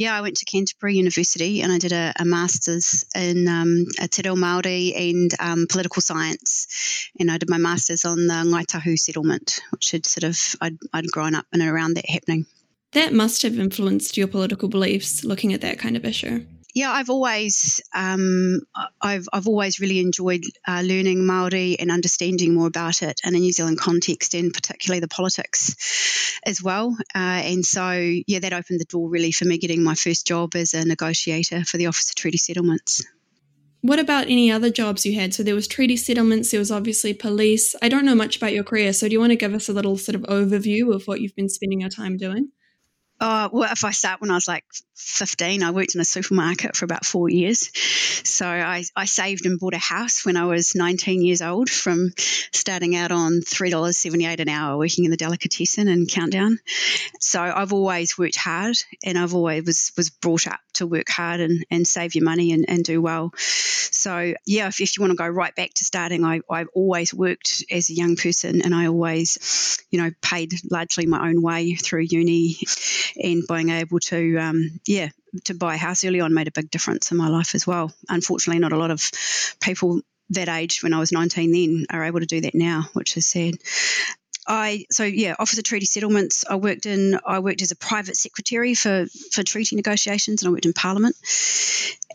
Yeah, 0.00 0.16
I 0.16 0.22
went 0.22 0.38
to 0.38 0.46
Canterbury 0.46 0.94
University 0.96 1.60
and 1.60 1.70
I 1.70 1.76
did 1.76 1.92
a, 1.92 2.14
a 2.18 2.24
master's 2.24 3.04
in 3.14 3.46
um, 3.46 3.84
Te 4.10 4.22
Reo 4.24 4.34
Māori 4.34 4.98
and 4.98 5.30
um, 5.38 5.66
political 5.68 6.00
science. 6.00 7.10
And 7.18 7.30
I 7.30 7.36
did 7.36 7.50
my 7.50 7.58
master's 7.58 8.06
on 8.06 8.26
the 8.26 8.32
Ngai 8.32 8.64
Tahu 8.64 8.98
settlement, 8.98 9.60
which 9.72 9.90
had 9.90 10.06
sort 10.06 10.24
of, 10.24 10.38
I'd, 10.62 10.78
I'd 10.94 11.10
grown 11.12 11.34
up 11.34 11.44
and 11.52 11.60
around 11.60 11.98
that 11.98 12.08
happening. 12.08 12.46
That 12.92 13.12
must 13.12 13.42
have 13.42 13.58
influenced 13.58 14.16
your 14.16 14.26
political 14.26 14.70
beliefs 14.70 15.22
looking 15.22 15.52
at 15.52 15.60
that 15.60 15.78
kind 15.78 15.98
of 15.98 16.06
issue. 16.06 16.46
Yeah, 16.74 16.92
I've 16.92 17.10
always 17.10 17.82
um, 17.92 18.60
I've 19.00 19.26
I've 19.32 19.48
always 19.48 19.80
really 19.80 19.98
enjoyed 19.98 20.44
uh, 20.66 20.82
learning 20.84 21.26
Maori 21.26 21.76
and 21.78 21.90
understanding 21.90 22.54
more 22.54 22.68
about 22.68 23.02
it 23.02 23.20
in 23.24 23.34
a 23.34 23.38
New 23.38 23.52
Zealand 23.52 23.78
context, 23.78 24.34
and 24.34 24.52
particularly 24.52 25.00
the 25.00 25.08
politics 25.08 26.38
as 26.44 26.62
well. 26.62 26.96
Uh, 27.14 27.18
and 27.18 27.64
so, 27.64 27.90
yeah, 28.26 28.38
that 28.38 28.52
opened 28.52 28.80
the 28.80 28.84
door 28.84 29.08
really 29.08 29.32
for 29.32 29.46
me 29.46 29.58
getting 29.58 29.82
my 29.82 29.94
first 29.94 30.26
job 30.26 30.54
as 30.54 30.74
a 30.74 30.84
negotiator 30.84 31.64
for 31.64 31.76
the 31.76 31.86
Office 31.86 32.10
of 32.10 32.16
Treaty 32.16 32.38
Settlements. 32.38 33.04
What 33.82 33.98
about 33.98 34.24
any 34.24 34.52
other 34.52 34.70
jobs 34.70 35.06
you 35.06 35.18
had? 35.18 35.32
So 35.32 35.42
there 35.42 35.54
was 35.54 35.66
treaty 35.66 35.96
settlements, 35.96 36.50
there 36.50 36.60
was 36.60 36.70
obviously 36.70 37.14
police. 37.14 37.74
I 37.80 37.88
don't 37.88 38.04
know 38.04 38.14
much 38.14 38.36
about 38.36 38.52
your 38.52 38.64
career, 38.64 38.92
so 38.92 39.08
do 39.08 39.12
you 39.14 39.20
want 39.20 39.30
to 39.30 39.36
give 39.36 39.54
us 39.54 39.68
a 39.68 39.72
little 39.72 39.96
sort 39.96 40.16
of 40.16 40.22
overview 40.22 40.94
of 40.94 41.04
what 41.06 41.20
you've 41.20 41.34
been 41.34 41.48
spending 41.48 41.80
your 41.80 41.88
time 41.88 42.18
doing? 42.18 42.50
Oh, 43.22 43.50
well, 43.52 43.72
if 43.72 43.84
I 43.84 43.90
start 43.90 44.20
when 44.20 44.30
I 44.30 44.34
was 44.34 44.48
like 44.48 44.64
15, 45.00 45.62
I 45.62 45.70
worked 45.70 45.94
in 45.94 46.00
a 46.00 46.04
supermarket 46.04 46.76
for 46.76 46.84
about 46.84 47.04
four 47.04 47.28
years. 47.28 47.70
So 48.26 48.46
I, 48.46 48.84
I 48.94 49.04
saved 49.06 49.46
and 49.46 49.58
bought 49.58 49.74
a 49.74 49.78
house 49.78 50.24
when 50.24 50.36
I 50.36 50.44
was 50.44 50.74
19 50.74 51.22
years 51.22 51.42
old 51.42 51.70
from 51.70 52.12
starting 52.52 52.94
out 52.96 53.12
on 53.12 53.40
$3.78 53.40 54.40
an 54.40 54.48
hour 54.48 54.78
working 54.78 55.04
in 55.04 55.10
the 55.10 55.16
delicatessen 55.16 55.88
and 55.88 56.08
Countdown. 56.08 56.58
So 57.18 57.40
I've 57.40 57.72
always 57.72 58.16
worked 58.18 58.36
hard 58.36 58.76
and 59.04 59.18
I've 59.18 59.34
always 59.34 59.64
was, 59.64 59.92
was 59.96 60.10
brought 60.10 60.46
up 60.46 60.60
to 60.74 60.86
work 60.86 61.08
hard 61.08 61.40
and, 61.40 61.64
and 61.70 61.86
save 61.86 62.14
your 62.14 62.24
money 62.24 62.52
and, 62.52 62.64
and 62.68 62.84
do 62.84 63.00
well. 63.02 63.32
So 63.36 64.34
yeah, 64.46 64.68
if, 64.68 64.80
if 64.80 64.96
you 64.96 65.02
want 65.02 65.12
to 65.12 65.16
go 65.16 65.28
right 65.28 65.54
back 65.54 65.74
to 65.74 65.84
starting, 65.84 66.24
I, 66.24 66.40
I've 66.48 66.68
always 66.74 67.12
worked 67.12 67.64
as 67.70 67.90
a 67.90 67.94
young 67.94 68.16
person 68.16 68.62
and 68.62 68.74
I 68.74 68.86
always, 68.86 69.78
you 69.90 70.00
know, 70.00 70.10
paid 70.22 70.54
largely 70.70 71.06
my 71.06 71.28
own 71.28 71.42
way 71.42 71.74
through 71.74 72.06
uni 72.08 72.56
and 73.22 73.42
being 73.46 73.70
able 73.70 73.98
to, 74.00 74.36
um, 74.38 74.80
yeah, 74.90 75.10
to 75.44 75.54
buy 75.54 75.76
a 75.76 75.78
house 75.78 76.04
early 76.04 76.20
on 76.20 76.34
made 76.34 76.48
a 76.48 76.52
big 76.52 76.68
difference 76.68 77.12
in 77.12 77.16
my 77.16 77.28
life 77.28 77.54
as 77.54 77.64
well. 77.64 77.92
Unfortunately, 78.08 78.58
not 78.58 78.72
a 78.72 78.76
lot 78.76 78.90
of 78.90 79.08
people 79.62 80.00
that 80.30 80.48
age 80.48 80.82
when 80.82 80.92
I 80.92 80.98
was 80.98 81.12
19 81.12 81.52
then 81.52 81.86
are 81.90 82.04
able 82.04 82.18
to 82.18 82.26
do 82.26 82.40
that 82.40 82.56
now, 82.56 82.86
which 82.92 83.16
is 83.16 83.24
sad. 83.24 83.54
I 84.48 84.86
so 84.90 85.04
yeah, 85.04 85.36
Office 85.38 85.58
of 85.58 85.64
Treaty 85.64 85.86
Settlements. 85.86 86.44
I 86.48 86.56
worked 86.56 86.86
in 86.86 87.20
I 87.24 87.38
worked 87.38 87.62
as 87.62 87.70
a 87.70 87.76
private 87.76 88.16
secretary 88.16 88.74
for 88.74 89.06
for 89.30 89.44
treaty 89.44 89.76
negotiations, 89.76 90.42
and 90.42 90.48
I 90.48 90.52
worked 90.52 90.66
in 90.66 90.72
Parliament, 90.72 91.14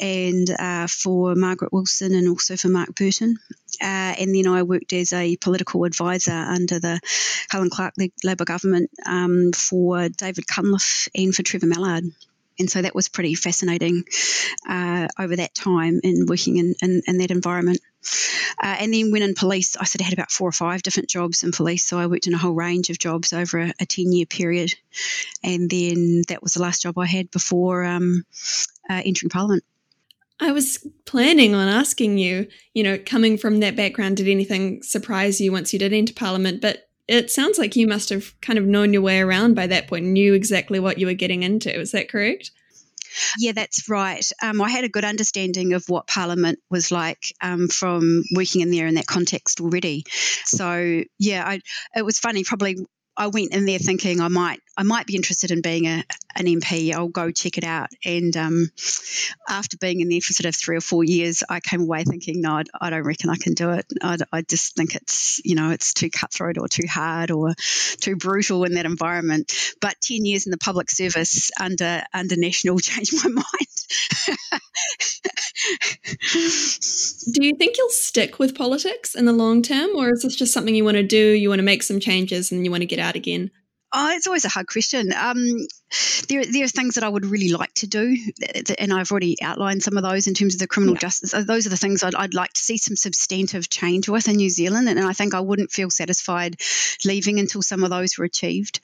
and 0.01 0.50
uh, 0.50 0.88
for 0.88 1.34
Margaret 1.36 1.72
Wilson 1.72 2.13
and 2.13 2.27
also 2.27 2.58
for 2.58 2.67
Mark 2.67 2.94
Burton, 2.94 3.38
uh, 3.79 4.15
and 4.20 4.36
then 4.36 4.48
I 4.48 4.63
worked 4.63 4.91
as 4.91 5.13
a 5.13 5.38
political 5.38 5.86
advisor 5.86 6.34
under 6.34 6.79
the 6.79 7.00
Helen 7.50 7.70
Clark 7.70 7.94
Labor 8.22 8.46
government 8.46 8.89
um, 9.05 9.51
for 9.53 10.10
David 10.10 10.46
Cunliffe 10.46 11.08
and 11.15 11.34
for 11.34 11.44
Trevor 11.44 11.67
Mallard 11.67 12.12
and 12.60 12.70
so 12.70 12.82
that 12.82 12.96
was 12.96 13.10
pretty 13.10 13.36
fascinating 13.36 14.04
uh, 14.68 15.08
over 15.20 15.36
that 15.36 15.54
time 15.54 16.00
in 16.04 16.26
working 16.28 16.58
in, 16.58 16.76
in, 16.82 17.02
in 17.08 17.18
that 17.18 17.32
environment. 17.32 17.80
Uh, 18.62 18.78
and 18.80 18.94
then 18.94 19.12
when 19.12 19.24
in 19.24 19.34
police, 19.34 19.76
I 19.76 19.86
sort 19.86 20.02
of 20.02 20.06
had 20.06 20.14
about 20.14 20.32
four 20.32 20.48
or 20.48 20.54
five 20.54 20.84
different 20.84 21.10
jobs 21.10 21.44
in 21.44 21.52
police. 21.52 21.86
So 21.86 21.98
I 21.98 22.08
worked 22.08 22.28
in 22.28 22.34
a 22.34 22.38
whole 22.38 22.54
range 22.54 22.90
of 22.90 23.00
jobs 23.00 23.34
over 23.34 23.60
a, 23.60 23.74
a 23.80 23.86
10 23.86 24.12
year 24.12 24.26
period. 24.26 24.74
And 25.44 25.70
then 25.70 26.24
that 26.28 26.42
was 26.42 26.54
the 26.54 26.62
last 26.62 26.84
job 26.84 26.98
I 26.98 27.08
had 27.08 27.32
before 27.32 27.84
um, 27.84 28.24
uh, 28.90 29.02
entering 29.04 29.30
Parliament. 29.30 29.64
I 30.40 30.52
was 30.52 30.86
planning 31.06 31.56
on 31.56 31.68
asking 31.68 32.18
you, 32.18 32.48
you 32.74 32.84
know, 32.84 32.98
coming 32.98 33.38
from 33.38 33.62
that 33.62 33.76
background, 33.76 34.18
did 34.18 34.28
anything 34.28 34.84
surprise 34.84 35.40
you 35.40 35.52
once 35.52 35.72
you 35.72 35.80
did 35.80 35.94
enter 35.94 36.14
Parliament? 36.14 36.62
But 36.62 36.90
it 37.08 37.32
sounds 37.32 37.58
like 37.58 37.76
you 37.76 37.88
must 37.88 38.10
have 38.10 38.34
kind 38.42 38.58
of 38.58 38.66
known 38.66 38.94
your 38.94 39.02
way 39.02 39.20
around 39.20 39.56
by 39.56 39.68
that 39.68 39.88
point, 39.88 40.06
knew 40.06 40.34
exactly 40.34 40.80
what 40.80 40.98
you 40.98 41.08
were 41.08 41.14
getting 41.14 41.44
into. 41.44 41.74
Is 41.74 41.92
that 41.92 42.10
correct? 42.10 42.52
Yeah, 43.38 43.54
that's 43.54 43.88
right. 43.88 44.26
Um, 44.42 44.62
I 44.62 44.70
had 44.70 44.84
a 44.84 44.90
good 44.90 45.06
understanding 45.06 45.74
of 45.74 45.86
what 45.88 46.08
Parliament 46.08 46.60
was 46.70 46.92
like 46.92 47.34
um, 47.42 47.68
from 47.68 48.24
working 48.34 48.62
in 48.62 48.72
there 48.72 48.88
in 48.88 48.96
that 48.96 49.08
context 49.08 49.62
already. 49.62 50.06
So 50.44 51.04
yeah, 51.18 51.44
I, 51.48 51.62
it 51.96 52.04
was 52.04 52.20
funny. 52.20 52.44
Probably 52.44 52.78
I 53.16 53.28
went 53.28 53.54
in 53.54 53.66
there 53.66 53.80
thinking 53.80 54.20
I 54.20 54.28
might 54.28 54.60
I 54.77 54.84
might 54.84 55.08
be 55.08 55.15
interested 55.15 55.51
in 55.51 55.62
being 55.62 55.86
a, 55.86 56.03
an 56.36 56.46
MP. 56.46 56.94
I'll 56.94 57.08
go 57.08 57.32
check 57.32 57.58
it 57.58 57.63
out. 57.63 57.89
And 58.03 58.36
um, 58.36 58.70
after 59.48 59.77
being 59.77 60.01
in 60.01 60.10
there 60.10 60.20
for 60.20 60.34
sort 60.34 60.48
of 60.48 60.55
three 60.55 60.75
or 60.75 60.82
four 60.82 61.03
years, 61.03 61.44
I 61.50 61.60
came 61.62 61.82
away 61.82 62.03
thinking, 62.03 62.41
no, 62.41 62.62
I, 62.82 62.89
don't 62.89 63.03
reckon 63.03 63.29
I 63.29 63.38
can 63.38 63.53
do 63.53 63.72
it. 63.72 63.86
I, 64.01 64.17
I, 64.32 64.41
just 64.41 64.75
think 64.75 64.96
it's 64.96 65.39
you 65.44 65.55
know 65.55 65.72
it's 65.72 65.94
too 65.94 66.10
cutthroat 66.10 66.58
or 66.58 66.67
too 66.67 66.88
hard 66.88 67.32
or 67.32 67.53
too 68.00 68.15
brutal 68.17 68.65
in 68.65 68.74
that 68.74 68.86
environment. 68.86 69.53
But 69.79 69.96
ten 70.01 70.25
years 70.25 70.46
in 70.46 70.51
the 70.51 70.58
public 70.58 70.89
service 70.89 71.51
under 71.60 72.03
under 72.13 72.36
National 72.36 72.79
changed 72.79 73.13
my 73.24 73.29
mind. 73.29 73.46
do 77.34 77.46
you 77.46 77.55
think 77.58 77.77
you'll 77.77 77.89
stick 77.89 78.39
with 78.39 78.55
politics 78.55 79.15
in 79.15 79.25
the 79.25 79.34
long 79.34 79.62
term, 79.62 79.96
or 79.96 80.12
is 80.12 80.24
this 80.24 80.36
just 80.36 80.53
something 80.53 80.75
you 80.75 80.84
want 80.84 80.98
to 80.98 81.03
do? 81.03 81.32
You 81.32 81.50
want 81.50 81.60
to 81.60 81.63
make 81.63 81.84
some 81.84 82.00
changes 82.00 82.51
and 82.51 82.65
you 82.65 82.72
want 82.72 82.82
to 82.82 82.88
get 82.88 83.00
out 83.00 83.15
again? 83.15 83.51
Oh, 83.98 84.12
it's 84.12 84.28
always 84.28 84.46
a 84.46 84.50
hard 84.50 84.68
question. 84.68 85.14
Um, 85.14 85.38
there, 86.28 86.46
there 86.46 86.64
are 86.64 86.70
things 86.70 86.96
that 86.96 87.04
I 87.04 87.10
would 87.10 87.25
really 87.25 87.50
like 87.50 87.74
to 87.75 87.88
do, 87.88 88.16
and 88.78 88.94
I've 88.94 89.12
already 89.12 89.42
outlined 89.42 89.84
some 89.84 89.98
of 89.98 90.04
those 90.04 90.28
in 90.28 90.34
terms 90.34 90.56
of 90.56 90.60
the 90.60 90.68
criminal 90.68 90.96
yeah. 90.96 91.02
justice. 91.02 91.34
Uh, 91.34 91.44
those 91.44 91.66
are 91.66 91.70
the 91.70 91.78
things 91.78 92.04
I'd, 92.04 92.16
I'd, 92.16 92.34
like 92.34 92.54
to 92.54 92.62
see 92.62 92.78
some 92.78 92.96
substantive 92.96 93.70
change 93.70 94.10
with 94.10 94.28
in 94.28 94.36
New 94.36 94.50
Zealand, 94.50 94.90
and 94.90 95.00
I 95.00 95.14
think 95.14 95.34
I 95.34 95.42
wouldn't 95.42 95.72
feel 95.72 95.90
satisfied 95.90 96.58
leaving 97.06 97.40
until 97.40 97.62
some 97.62 97.84
of 97.84 97.90
those 97.90 98.18
were 98.18 98.25
achieved. 98.25 98.82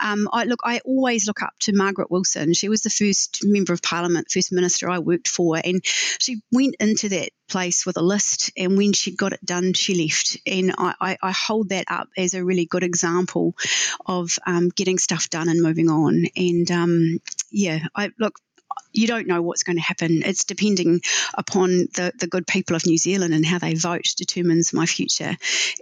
Um, 0.00 0.28
I 0.32 0.44
look, 0.44 0.60
I 0.64 0.80
always 0.84 1.26
look 1.26 1.42
up 1.42 1.54
to 1.60 1.74
Margaret 1.74 2.10
Wilson. 2.10 2.54
She 2.54 2.68
was 2.68 2.82
the 2.82 2.90
first 2.90 3.40
member 3.42 3.72
of 3.72 3.82
Parliament, 3.82 4.30
first 4.30 4.52
minister 4.52 4.88
I 4.88 5.00
worked 5.00 5.28
for, 5.28 5.60
and 5.62 5.80
she 5.84 6.40
went 6.52 6.76
into 6.80 7.08
that 7.10 7.30
place 7.48 7.84
with 7.86 7.96
a 7.96 8.02
list, 8.02 8.50
and 8.56 8.76
when 8.76 8.92
she 8.92 9.14
got 9.14 9.32
it 9.32 9.44
done, 9.44 9.72
she 9.74 10.02
left. 10.02 10.38
And 10.46 10.74
I, 10.76 10.94
I, 11.00 11.18
I 11.22 11.32
hold 11.32 11.68
that 11.70 11.84
up 11.88 12.08
as 12.16 12.34
a 12.34 12.44
really 12.44 12.66
good 12.66 12.82
example 12.82 13.54
of 14.06 14.38
um, 14.46 14.70
getting 14.70 14.98
stuff 14.98 15.30
done 15.30 15.48
and 15.48 15.62
moving 15.62 15.88
on. 15.88 16.24
And 16.36 16.53
um, 16.70 17.18
yeah, 17.50 17.80
I 17.94 18.10
look. 18.18 18.38
You 18.92 19.06
don't 19.06 19.26
know 19.26 19.42
what's 19.42 19.62
going 19.62 19.76
to 19.76 19.82
happen. 19.82 20.22
It's 20.24 20.44
depending 20.44 21.00
upon 21.36 21.70
the, 21.94 22.12
the 22.18 22.26
good 22.26 22.46
people 22.46 22.74
of 22.76 22.86
New 22.86 22.98
Zealand 22.98 23.34
and 23.34 23.44
how 23.44 23.58
they 23.58 23.74
vote 23.74 24.14
determines 24.16 24.72
my 24.72 24.86
future. 24.86 25.36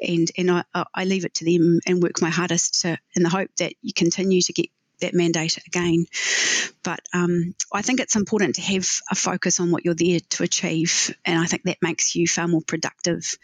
And 0.07 0.31
and 0.37 0.51
I, 0.51 0.65
I 0.95 1.05
leave 1.05 1.25
it 1.25 1.35
to 1.35 1.45
them 1.45 1.81
and 1.87 2.03
work 2.03 2.21
my 2.21 2.31
hardest 2.31 2.83
to, 2.83 2.99
in 3.15 3.23
the 3.23 3.29
hope 3.29 3.51
that 3.59 3.75
you 3.83 3.93
continue 3.95 4.41
to 4.43 4.53
get 4.53 4.67
that 5.01 5.15
mandate 5.15 5.59
again. 5.67 6.07
But 6.83 7.01
um, 7.13 7.55
I 7.73 7.83
think 7.83 8.01
it's 8.01 8.17
important 8.17 8.57
to 8.57 8.63
have 8.63 8.89
a 9.11 9.15
focus 9.15 9.61
on 9.61 9.71
what 9.71 9.85
you're 9.85 9.95
there 9.95 10.21
to 10.31 10.43
achieve, 10.43 11.15
and 11.25 11.39
I 11.39 11.47
think 11.47 11.63
that 11.65 11.79
makes 11.83 12.15
you 12.15 12.27
far 12.27 12.49
more 12.49 12.63
productive 12.63 13.37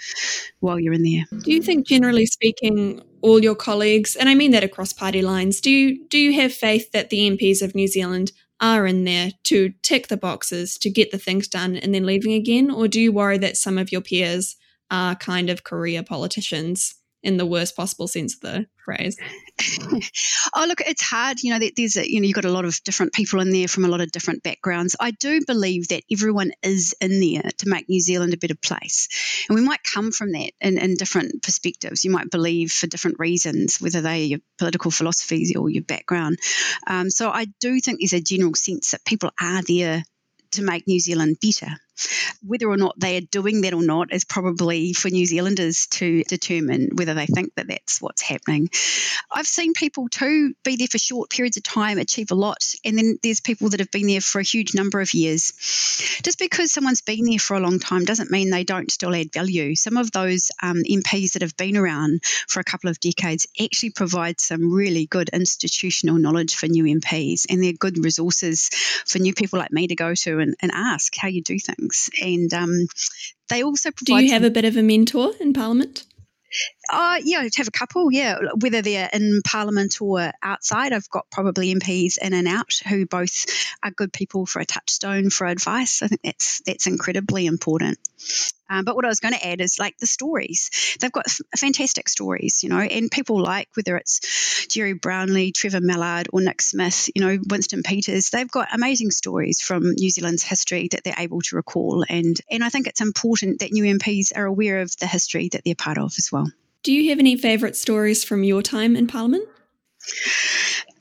while 0.60 0.78
you're 0.78 0.94
in 0.94 1.02
there. 1.02 1.40
Do 1.42 1.52
you 1.52 1.62
think, 1.62 1.86
generally 1.86 2.26
speaking, 2.26 3.02
all 3.20 3.42
your 3.42 3.54
colleagues, 3.54 4.16
and 4.16 4.28
I 4.28 4.34
mean 4.34 4.52
that 4.52 4.64
across 4.64 4.92
party 4.92 5.22
lines, 5.22 5.60
do 5.60 5.70
you, 5.70 6.06
do 6.08 6.18
you 6.18 6.32
have 6.34 6.52
faith 6.52 6.92
that 6.92 7.10
the 7.10 7.30
MPs 7.30 7.62
of 7.62 7.74
New 7.74 7.88
Zealand 7.88 8.32
are 8.60 8.86
in 8.86 9.04
there 9.04 9.30
to 9.44 9.72
tick 9.82 10.08
the 10.08 10.16
boxes 10.16 10.76
to 10.78 10.90
get 10.90 11.12
the 11.12 11.18
things 11.18 11.46
done 11.46 11.76
and 11.76 11.94
then 11.94 12.06
leaving 12.06 12.32
again? 12.32 12.70
Or 12.70 12.88
do 12.88 13.00
you 13.00 13.12
worry 13.12 13.38
that 13.38 13.56
some 13.56 13.78
of 13.78 13.92
your 13.92 14.00
peers 14.00 14.56
are 14.90 15.14
kind 15.14 15.50
of 15.50 15.64
career 15.64 16.02
politicians 16.02 16.94
in 17.22 17.36
the 17.36 17.46
worst 17.46 17.76
possible 17.76 18.08
sense 18.08 18.34
of 18.34 18.40
the 18.40 18.66
phrase? 18.84 19.16
oh, 20.54 20.66
look, 20.66 20.80
it's 20.80 21.02
hard. 21.02 21.42
You 21.42 21.52
know, 21.52 21.68
there's 21.76 21.96
a, 21.96 22.10
you 22.10 22.20
know, 22.20 22.26
you've 22.26 22.34
got 22.34 22.44
a 22.44 22.50
lot 22.50 22.64
of 22.64 22.82
different 22.84 23.12
people 23.12 23.40
in 23.40 23.50
there 23.50 23.68
from 23.68 23.84
a 23.84 23.88
lot 23.88 24.00
of 24.00 24.12
different 24.12 24.42
backgrounds. 24.42 24.96
I 25.00 25.10
do 25.10 25.40
believe 25.46 25.88
that 25.88 26.04
everyone 26.10 26.52
is 26.62 26.94
in 27.00 27.20
there 27.20 27.50
to 27.58 27.68
make 27.68 27.88
New 27.88 28.00
Zealand 28.00 28.34
a 28.34 28.38
better 28.38 28.54
place. 28.54 29.08
And 29.48 29.58
we 29.58 29.64
might 29.64 29.82
come 29.82 30.12
from 30.12 30.32
that 30.32 30.52
in, 30.60 30.78
in 30.78 30.94
different 30.94 31.42
perspectives. 31.42 32.04
You 32.04 32.10
might 32.10 32.30
believe 32.30 32.72
for 32.72 32.86
different 32.86 33.18
reasons, 33.18 33.80
whether 33.80 34.00
they 34.00 34.22
are 34.22 34.26
your 34.26 34.40
political 34.58 34.90
philosophies 34.90 35.54
or 35.56 35.68
your 35.68 35.84
background. 35.84 36.38
Um, 36.86 37.10
so 37.10 37.30
I 37.30 37.46
do 37.60 37.80
think 37.80 38.00
there's 38.00 38.12
a 38.12 38.20
general 38.20 38.54
sense 38.54 38.92
that 38.92 39.04
people 39.04 39.30
are 39.40 39.62
there 39.62 40.02
to 40.52 40.62
make 40.62 40.86
New 40.86 41.00
Zealand 41.00 41.38
better. 41.40 41.76
Whether 42.46 42.68
or 42.68 42.76
not 42.76 42.98
they 42.98 43.16
are 43.16 43.22
doing 43.22 43.62
that 43.62 43.74
or 43.74 43.82
not 43.82 44.12
is 44.12 44.24
probably 44.24 44.92
for 44.92 45.08
New 45.08 45.26
Zealanders 45.26 45.86
to 45.88 46.22
determine 46.24 46.90
whether 46.94 47.14
they 47.14 47.26
think 47.26 47.54
that 47.54 47.68
that's 47.68 48.00
what's 48.00 48.22
happening. 48.22 48.68
I've 49.30 49.46
seen 49.46 49.72
people 49.72 50.08
too 50.08 50.54
be 50.64 50.76
there 50.76 50.88
for 50.88 50.98
short 50.98 51.30
periods 51.30 51.56
of 51.56 51.62
time, 51.62 51.98
achieve 51.98 52.30
a 52.30 52.34
lot, 52.34 52.74
and 52.84 52.96
then 52.96 53.18
there's 53.22 53.40
people 53.40 53.70
that 53.70 53.80
have 53.80 53.90
been 53.90 54.06
there 54.06 54.20
for 54.20 54.40
a 54.40 54.44
huge 54.44 54.74
number 54.74 55.00
of 55.00 55.14
years. 55.14 55.52
Just 56.22 56.38
because 56.38 56.72
someone's 56.72 57.02
been 57.02 57.24
there 57.24 57.38
for 57.38 57.56
a 57.56 57.60
long 57.60 57.78
time 57.78 58.04
doesn't 58.04 58.30
mean 58.30 58.50
they 58.50 58.64
don't 58.64 58.90
still 58.90 59.14
add 59.14 59.32
value. 59.32 59.74
Some 59.74 59.96
of 59.96 60.10
those 60.12 60.50
um, 60.62 60.82
MPs 60.88 61.32
that 61.32 61.42
have 61.42 61.56
been 61.56 61.76
around 61.76 62.22
for 62.48 62.60
a 62.60 62.64
couple 62.64 62.90
of 62.90 63.00
decades 63.00 63.46
actually 63.60 63.90
provide 63.90 64.40
some 64.40 64.72
really 64.72 65.06
good 65.06 65.30
institutional 65.30 66.18
knowledge 66.18 66.54
for 66.54 66.66
new 66.66 66.84
MPs, 66.84 67.46
and 67.50 67.62
they're 67.62 67.72
good 67.72 68.04
resources 68.04 68.68
for 69.06 69.18
new 69.18 69.34
people 69.34 69.58
like 69.58 69.72
me 69.72 69.88
to 69.88 69.96
go 69.96 70.14
to 70.14 70.38
and, 70.38 70.54
and 70.60 70.70
ask 70.72 71.14
how 71.16 71.28
you 71.28 71.42
do 71.42 71.58
things 71.58 71.87
things. 71.88 72.10
And 72.22 72.52
um, 72.54 72.86
they 73.48 73.62
also 73.62 73.90
provide. 73.90 74.20
Do 74.20 74.24
you 74.24 74.32
have 74.32 74.44
a 74.44 74.50
bit 74.50 74.64
of 74.64 74.76
a 74.76 74.82
mentor 74.82 75.32
in 75.40 75.52
Parliament? 75.52 76.04
Uh, 76.90 77.18
yeah, 77.22 77.46
to 77.46 77.58
have 77.58 77.68
a 77.68 77.72
couple, 77.72 78.10
yeah. 78.10 78.38
Whether 78.60 78.80
they're 78.80 79.10
in 79.12 79.42
Parliament 79.44 80.00
or 80.00 80.32
outside, 80.42 80.92
I've 80.92 81.10
got 81.10 81.30
probably 81.30 81.74
MPs 81.74 82.16
in 82.20 82.32
and 82.32 82.48
out 82.48 82.72
who 82.88 83.04
both 83.04 83.44
are 83.82 83.90
good 83.90 84.12
people 84.12 84.46
for 84.46 84.60
a 84.60 84.64
touchstone 84.64 85.28
for 85.28 85.46
advice. 85.46 86.02
I 86.02 86.08
think 86.08 86.22
that's 86.22 86.62
that's 86.64 86.86
incredibly 86.86 87.44
important. 87.44 87.98
Um, 88.70 88.84
but 88.84 88.96
what 88.96 89.04
I 89.04 89.08
was 89.08 89.20
going 89.20 89.34
to 89.34 89.46
add 89.46 89.60
is 89.60 89.78
like 89.78 89.98
the 89.98 90.06
stories. 90.06 90.96
They've 91.00 91.12
got 91.12 91.26
f- 91.26 91.40
fantastic 91.58 92.08
stories, 92.08 92.62
you 92.62 92.68
know, 92.68 92.80
and 92.80 93.10
people 93.10 93.40
like 93.40 93.68
whether 93.74 93.96
it's 93.96 94.66
Gerry 94.68 94.92
Brownlee, 94.92 95.52
Trevor 95.52 95.80
Mallard, 95.80 96.28
or 96.32 96.40
Nick 96.40 96.60
Smith, 96.60 97.08
you 97.14 97.22
know, 97.22 97.38
Winston 97.48 97.82
Peters. 97.82 98.30
They've 98.30 98.50
got 98.50 98.74
amazing 98.74 99.10
stories 99.10 99.60
from 99.60 99.90
New 99.92 100.10
Zealand's 100.10 100.42
history 100.42 100.88
that 100.92 101.04
they're 101.04 101.14
able 101.18 101.42
to 101.42 101.56
recall, 101.56 102.04
and 102.08 102.38
and 102.50 102.64
I 102.64 102.70
think 102.70 102.86
it's 102.86 103.02
important 103.02 103.60
that 103.60 103.72
new 103.72 103.84
MPs 103.84 104.32
are 104.34 104.46
aware 104.46 104.80
of 104.80 104.96
the 104.96 105.06
history 105.06 105.50
that 105.52 105.62
they're 105.64 105.74
part 105.74 105.98
of 105.98 106.14
as 106.16 106.30
well. 106.32 106.46
Do 106.82 106.92
you 106.92 107.10
have 107.10 107.18
any 107.18 107.36
favourite 107.36 107.76
stories 107.76 108.24
from 108.24 108.44
your 108.44 108.62
time 108.62 108.96
in 108.96 109.06
Parliament? 109.06 109.48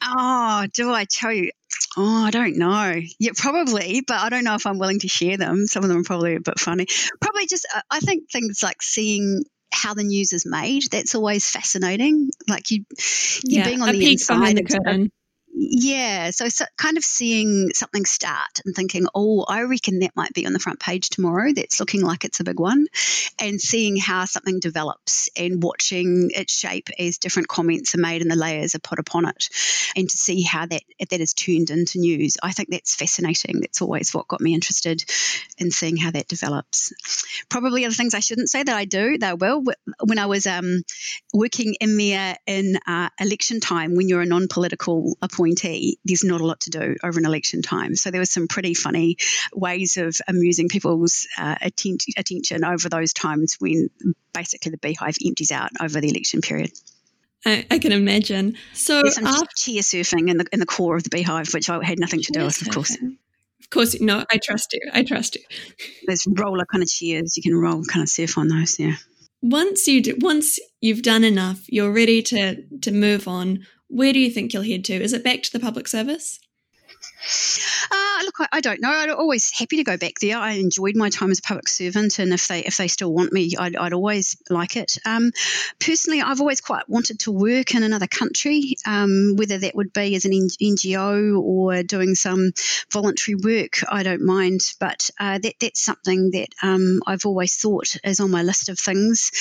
Oh, 0.04 0.66
do 0.74 0.92
I 0.92 1.06
tell 1.06 1.32
you? 1.32 1.52
Oh, 1.96 2.26
I 2.26 2.32
don't 2.32 2.58
know. 2.58 2.96
Yeah, 3.20 3.32
probably, 3.36 4.02
but 4.06 4.20
I 4.20 4.30
don't 4.30 4.44
know 4.44 4.56
if 4.56 4.66
I'm 4.66 4.80
willing 4.80 5.00
to 5.00 5.08
share 5.08 5.38
them. 5.38 5.66
Some 5.68 5.84
of 5.84 5.90
them 5.90 6.00
are 6.00 6.04
probably 6.04 6.36
a 6.36 6.40
bit 6.40 6.60
funny. 6.60 6.88
Probably 7.22 7.48
just, 7.48 7.68
uh, 7.74 7.82
I 7.90 8.00
think 8.00 8.30
things 8.32 8.62
like 8.64 8.82
seeing 8.82 9.44
how 9.72 9.94
the 9.94 10.04
news 10.04 10.34
is 10.34 10.46
made. 10.46 10.84
That's 10.92 11.16
always 11.16 11.50
fascinating. 11.50 12.30
Like 12.48 12.72
you, 12.72 12.86
you 13.46 13.60
yeah, 13.60 13.66
being 13.66 13.82
on 13.82 13.92
the 13.92 14.12
inside. 14.12 14.58
The. 14.58 15.10
Yeah, 15.60 16.30
so, 16.30 16.50
so, 16.50 16.66
kind 16.78 16.98
of 16.98 17.04
seeing 17.04 17.72
something 17.74 18.06
start 18.06 18.62
and 18.64 18.76
thinking, 18.76 19.08
oh, 19.16 19.44
I 19.44 19.64
reckon 19.64 20.00
that 20.00 20.16
might 20.16 20.32
be 20.32 20.46
on 20.46 20.54
the 20.54 20.60
front 20.60 20.80
page 20.80 21.10
tomorrow. 21.10 21.52
That's 21.52 21.80
looking 21.80 22.04
like 22.04 22.26
it's 22.26 22.40
a 22.40 22.44
big 22.44 22.60
one, 22.60 22.86
and 23.40 23.60
seeing 23.60 23.98
how 23.98 24.26
something 24.26 24.60
develops 24.60 25.32
and 25.36 25.64
watching 25.64 26.30
its 26.32 26.54
shape 26.54 26.90
as 27.00 27.18
different 27.18 27.48
comments 27.48 27.96
are 27.96 28.00
made 28.00 28.22
and 28.22 28.30
the 28.30 28.36
layers 28.36 28.76
are 28.76 28.80
put 28.80 29.00
upon 29.00 29.26
it, 29.26 29.50
and 29.96 30.08
to 30.08 30.16
see 30.16 30.44
how 30.44 30.68
that 30.68 30.84
that 31.10 31.22
is 31.22 31.34
turned 31.34 31.72
into 31.72 31.98
news. 31.98 32.38
I 32.44 32.52
think 32.52 32.70
that's 32.70 32.94
fascinating. 32.94 33.62
That's 33.62 33.82
always 33.82 34.14
what 34.14 34.28
got 34.28 34.42
me 34.42 34.54
interested 34.54 35.04
in 35.58 35.72
seeing 35.72 35.98
how 35.98 36.12
that 36.12 36.28
develops. 36.28 36.94
Probably 37.50 37.84
other 37.84 37.96
things 37.96 38.14
I 38.14 38.20
shouldn't 38.20 38.52
say 38.52 38.62
that 38.62 38.78
I 38.78 38.86
do, 38.86 39.18
I 39.24 39.34
will. 39.34 39.64
When 40.04 40.20
I 40.20 40.28
was 40.28 40.46
um, 40.46 40.84
working 41.34 41.78
in 41.82 41.98
there 41.98 42.38
in 42.46 42.78
uh, 42.86 43.10
election 43.20 43.60
time, 43.60 43.96
when 43.96 44.08
you're 44.08 44.22
a 44.22 44.28
non-political 44.28 45.18
appointee 45.20 45.47
appointee, 45.48 46.00
there's 46.04 46.24
not 46.24 46.42
a 46.42 46.46
lot 46.46 46.62
to 46.62 46.70
do 46.70 46.96
over 47.04 47.20
an 47.20 47.26
election 47.26 47.62
time. 47.62 47.96
So 47.96 48.12
there 48.12 48.20
was 48.20 48.32
some 48.32 48.48
pretty 48.48 48.74
funny 48.74 49.18
ways 49.54 49.98
of 49.98 50.16
amusing 50.28 50.70
people's 50.70 51.28
uh, 51.38 51.56
atten- 51.62 51.98
attention 52.18 52.64
over 52.64 52.90
those 52.90 53.14
times 53.14 53.58
when 53.60 53.90
basically 54.34 54.72
the 54.72 54.78
beehive 54.78 55.16
empties 55.26 55.52
out 55.52 55.72
over 55.82 56.00
the 56.02 56.10
election 56.10 56.42
period. 56.42 56.72
I, 57.46 57.66
I 57.72 57.80
can 57.80 57.92
imagine. 57.92 58.58
So 58.74 59.02
there's 59.02 59.16
some 59.16 59.28
after- 59.28 59.48
cheer 59.56 59.82
surfing 59.82 60.30
in 60.30 60.38
the 60.38 60.46
in 60.52 60.60
the 60.60 60.66
core 60.66 60.96
of 60.96 61.04
the 61.04 61.10
beehive, 61.10 61.54
which 61.54 61.70
I 61.70 61.84
had 61.84 62.00
nothing 62.00 62.22
to 62.22 62.32
do 62.32 62.44
with, 62.44 62.62
of 62.62 62.74
course. 62.74 62.98
Of 63.60 63.70
course, 63.70 64.00
no, 64.00 64.24
I 64.32 64.38
trust 64.38 64.74
you. 64.74 64.90
I 64.94 65.04
trust 65.04 65.36
you. 65.36 65.42
There's 66.06 66.26
roller 66.28 66.66
kind 66.66 66.82
of 66.82 66.90
cheers. 66.90 67.38
You 67.38 67.44
can 67.44 67.56
roll 67.56 67.84
kind 67.84 68.04
of 68.04 68.10
surf 68.10 68.38
on 68.38 68.48
those. 68.48 68.80
Yeah. 68.80 68.96
Once 69.42 69.88
you 69.88 70.02
do, 70.02 70.16
once 70.20 70.58
you've 70.82 71.04
done 71.04 71.24
enough, 71.24 71.64
you're 71.68 71.92
ready 71.92 72.22
to 72.24 72.64
to 72.82 72.92
move 72.92 73.28
on. 73.28 73.66
Where 73.88 74.14
do 74.14 74.20
you 74.20 74.30
think 74.30 74.54
you'll 74.54 74.64
head 74.64 74.84
to? 74.86 74.94
Is 74.94 75.14
it 75.14 75.24
back 75.24 75.44
to 75.44 75.52
the 75.52 75.60
public 75.60 75.88
service? 75.88 76.40
Uh, 77.92 78.20
look, 78.24 78.40
I, 78.40 78.48
I, 78.54 78.62
don't 78.62 78.82
know. 78.82 78.90
I'm 78.90 79.12
always 79.12 79.52
happy 79.52 79.78
to 79.78 79.84
go 79.84 79.98
back 79.98 80.16
there. 80.22 80.38
I 80.38 80.54
enjoyed 80.54 80.96
my 80.96 81.10
time 81.10 81.32
as 81.32 81.40
a 81.40 81.42
public 81.42 81.68
servant, 81.68 82.20
and 82.20 82.32
if 82.32 82.48
they 82.48 82.64
if 82.64 82.78
they 82.78 82.88
still 82.88 83.12
want 83.12 83.34
me, 83.34 83.54
I'd, 83.58 83.76
I'd 83.76 83.94
always 83.94 84.38
like 84.50 84.76
it. 84.76 84.98
Um, 85.06 85.32
personally, 85.80 86.22
I've 86.22 86.40
always 86.40 86.62
quite 86.62 86.88
wanted 86.88 87.20
to 87.22 87.32
work 87.32 87.76
in 87.76 87.84
another 87.84 88.08
country, 88.08 88.76
um, 88.86 89.34
whether 89.36 89.58
that 89.58 89.76
would 89.76 89.94
be 89.94 90.16
as 90.16 90.26
an 90.26 90.32
NGO 90.32 91.42
or 91.42 91.84
doing 91.84 92.16
some 92.16 92.52
voluntary 92.92 93.36
work. 93.36 93.84
I 93.90 94.04
don't 94.04 94.26
mind, 94.26 94.62
but 94.80 95.10
uh, 95.20 95.40
that 95.40 95.56
that's 95.60 95.82
something 95.82 96.32
that 96.32 96.50
um, 96.62 97.02
I've 97.06 97.26
always 97.26 97.56
thought 97.56 97.96
is 98.04 98.20
on 98.20 98.32
my 98.32 98.44
list 98.44 98.70
of 98.70 98.80
things 98.80 99.32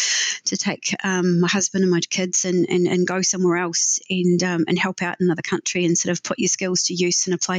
to 0.46 0.56
take 0.56 0.94
um, 1.04 1.40
my 1.40 1.48
husband 1.48 1.84
and 1.84 1.90
my 1.90 2.00
kids 2.00 2.44
and, 2.44 2.66
and, 2.68 2.86
and 2.86 3.06
go 3.06 3.22
somewhere 3.22 3.58
else 3.58 4.00
and 4.08 4.42
um, 4.42 4.64
and 4.66 4.78
help 4.78 5.02
out 5.02 5.16
in 5.20 5.26
another 5.26 5.42
country 5.42 5.84
and 5.84 5.96
sort 5.96 6.12
of 6.12 6.22
put 6.22 6.38
your 6.38 6.48
skills 6.48 6.84
to 6.84 6.94
use 6.94 7.26
in 7.26 7.32
a 7.32 7.38
place 7.38 7.55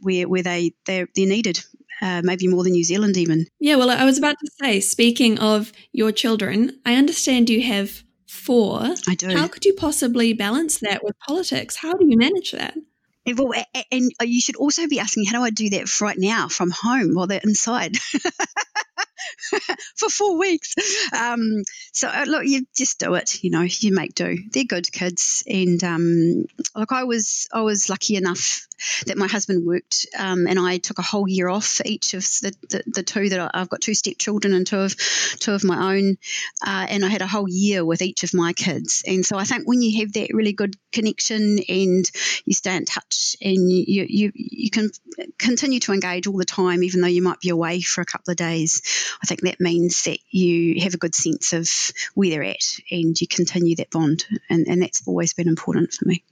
where 0.00 0.28
where 0.28 0.42
they 0.42 0.72
they're, 0.84 1.08
they're 1.14 1.26
needed. 1.26 1.60
Uh, 2.02 2.20
maybe 2.22 2.46
more 2.46 2.62
than 2.62 2.72
New 2.72 2.84
Zealand, 2.84 3.16
even. 3.16 3.46
Yeah, 3.58 3.76
well, 3.76 3.88
I 3.88 4.04
was 4.04 4.18
about 4.18 4.36
to 4.38 4.50
say, 4.60 4.80
speaking 4.80 5.38
of 5.38 5.72
your 5.92 6.12
children, 6.12 6.78
I 6.84 6.94
understand 6.94 7.48
you 7.48 7.62
have 7.62 8.02
four. 8.26 8.82
I 9.08 9.14
do. 9.14 9.34
How 9.34 9.48
could 9.48 9.64
you 9.64 9.72
possibly 9.72 10.34
balance 10.34 10.80
that 10.80 11.02
with 11.02 11.18
politics? 11.20 11.74
How 11.76 11.94
do 11.94 12.06
you 12.06 12.18
manage 12.18 12.52
that? 12.52 12.76
And, 13.24 13.38
well, 13.38 13.52
and 13.90 14.10
you 14.22 14.40
should 14.40 14.56
also 14.56 14.86
be 14.86 15.00
asking, 15.00 15.24
how 15.24 15.38
do 15.38 15.44
I 15.44 15.50
do 15.50 15.70
that 15.70 16.00
right 16.00 16.18
now 16.18 16.48
from 16.48 16.70
home 16.70 17.14
while 17.14 17.26
they're 17.26 17.40
inside? 17.42 17.96
for 19.96 20.08
four 20.08 20.38
weeks. 20.38 20.74
Um, 21.12 21.62
so 21.92 22.08
uh, 22.08 22.24
look, 22.26 22.44
you 22.46 22.66
just 22.76 22.98
do 22.98 23.14
it. 23.14 23.42
You 23.42 23.50
know, 23.50 23.62
you 23.62 23.94
make 23.94 24.14
do. 24.14 24.36
They're 24.50 24.64
good 24.64 24.90
kids, 24.90 25.42
and 25.46 25.82
um, 25.84 26.44
look, 26.74 26.92
I 26.92 27.04
was 27.04 27.48
I 27.52 27.62
was 27.62 27.88
lucky 27.88 28.16
enough 28.16 28.66
that 29.06 29.16
my 29.16 29.26
husband 29.26 29.66
worked, 29.66 30.06
um, 30.18 30.46
and 30.46 30.58
I 30.58 30.78
took 30.78 30.98
a 30.98 31.02
whole 31.02 31.28
year 31.28 31.48
off 31.48 31.80
each 31.84 32.14
of 32.14 32.22
the, 32.22 32.52
the, 32.68 32.82
the 32.86 33.02
two 33.02 33.28
that 33.30 33.50
I, 33.54 33.58
have 33.58 33.70
got 33.70 33.80
two 33.80 33.94
stepchildren 33.94 34.52
and 34.54 34.66
two 34.66 34.78
of 34.78 34.96
two 35.38 35.52
of 35.52 35.64
my 35.64 35.94
own, 35.94 36.16
uh, 36.64 36.86
and 36.88 37.04
I 37.04 37.08
had 37.08 37.22
a 37.22 37.26
whole 37.26 37.48
year 37.48 37.84
with 37.84 38.02
each 38.02 38.22
of 38.22 38.34
my 38.34 38.52
kids. 38.52 39.02
And 39.06 39.24
so 39.24 39.38
I 39.38 39.44
think 39.44 39.66
when 39.66 39.82
you 39.82 40.00
have 40.00 40.12
that 40.14 40.34
really 40.34 40.52
good 40.52 40.76
connection 40.92 41.58
and 41.68 42.10
you 42.44 42.54
stay 42.54 42.76
in 42.76 42.84
touch 42.84 43.36
and 43.40 43.70
you 43.70 44.06
you 44.08 44.32
you 44.34 44.70
can 44.70 44.90
continue 45.38 45.80
to 45.80 45.92
engage 45.92 46.26
all 46.26 46.36
the 46.36 46.44
time, 46.44 46.82
even 46.82 47.00
though 47.00 47.06
you 47.06 47.22
might 47.22 47.40
be 47.40 47.48
away 47.48 47.80
for 47.80 48.00
a 48.00 48.06
couple 48.06 48.32
of 48.32 48.36
days. 48.36 48.82
I 49.22 49.26
think 49.26 49.42
that 49.42 49.60
means 49.60 50.02
that 50.04 50.18
you 50.30 50.82
have 50.82 50.94
a 50.94 50.98
good 50.98 51.14
sense 51.14 51.52
of 51.52 51.68
where 52.14 52.30
they're 52.30 52.44
at 52.44 52.78
and 52.90 53.18
you 53.20 53.26
continue 53.26 53.76
that 53.76 53.90
bond, 53.90 54.24
and, 54.48 54.66
and 54.66 54.82
that's 54.82 55.06
always 55.06 55.34
been 55.34 55.48
important 55.48 55.92
for 55.92 56.06
me. 56.06 56.24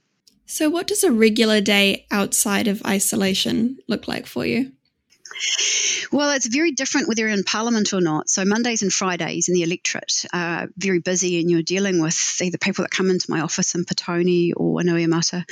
So, 0.45 0.69
what 0.69 0.87
does 0.87 1.03
a 1.03 1.11
regular 1.11 1.59
day 1.59 2.05
outside 2.11 2.67
of 2.67 2.85
isolation 2.85 3.79
look 3.87 4.07
like 4.07 4.27
for 4.27 4.45
you? 4.45 4.71
Well, 6.11 6.31
it's 6.31 6.47
very 6.47 6.71
different 6.71 7.07
whether 7.07 7.21
you're 7.21 7.29
in 7.29 7.43
Parliament 7.43 7.93
or 7.93 8.01
not. 8.01 8.29
So 8.29 8.45
Mondays 8.45 8.81
and 8.81 8.93
Fridays 8.93 9.49
in 9.49 9.55
the 9.55 9.63
electorate 9.63 10.25
are 10.33 10.67
very 10.77 10.99
busy, 10.99 11.39
and 11.39 11.49
you're 11.49 11.61
dealing 11.61 12.01
with 12.01 12.37
either 12.41 12.57
people 12.57 12.83
that 12.83 12.91
come 12.91 13.09
into 13.09 13.29
my 13.29 13.41
office 13.41 13.75
in 13.75 13.85
Petone 13.85 14.53
or 14.55 14.81
Wainui 14.81 15.45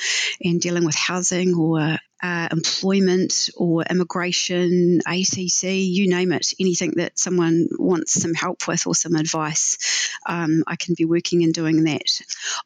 and 0.44 0.62
dealing 0.62 0.86
with 0.86 0.96
housing 0.96 1.56
or 1.56 1.98
uh, 2.24 2.48
employment 2.52 3.50
or 3.58 3.84
immigration, 3.84 5.00
ACC, 5.06 5.64
you 5.64 6.10
name 6.10 6.32
it, 6.32 6.54
anything 6.60 6.94
that 6.96 7.20
someone 7.20 7.68
wants 7.78 8.14
some 8.14 8.34
help 8.34 8.66
with 8.68 8.88
or 8.88 8.96
some 8.96 9.16
advice, 9.16 10.10
um, 10.26 10.64
I 10.66 10.78
can 10.78 10.96
be 10.98 11.04
working 11.06 11.44
and 11.44 11.54
doing 11.54 11.84
that. 11.84 12.08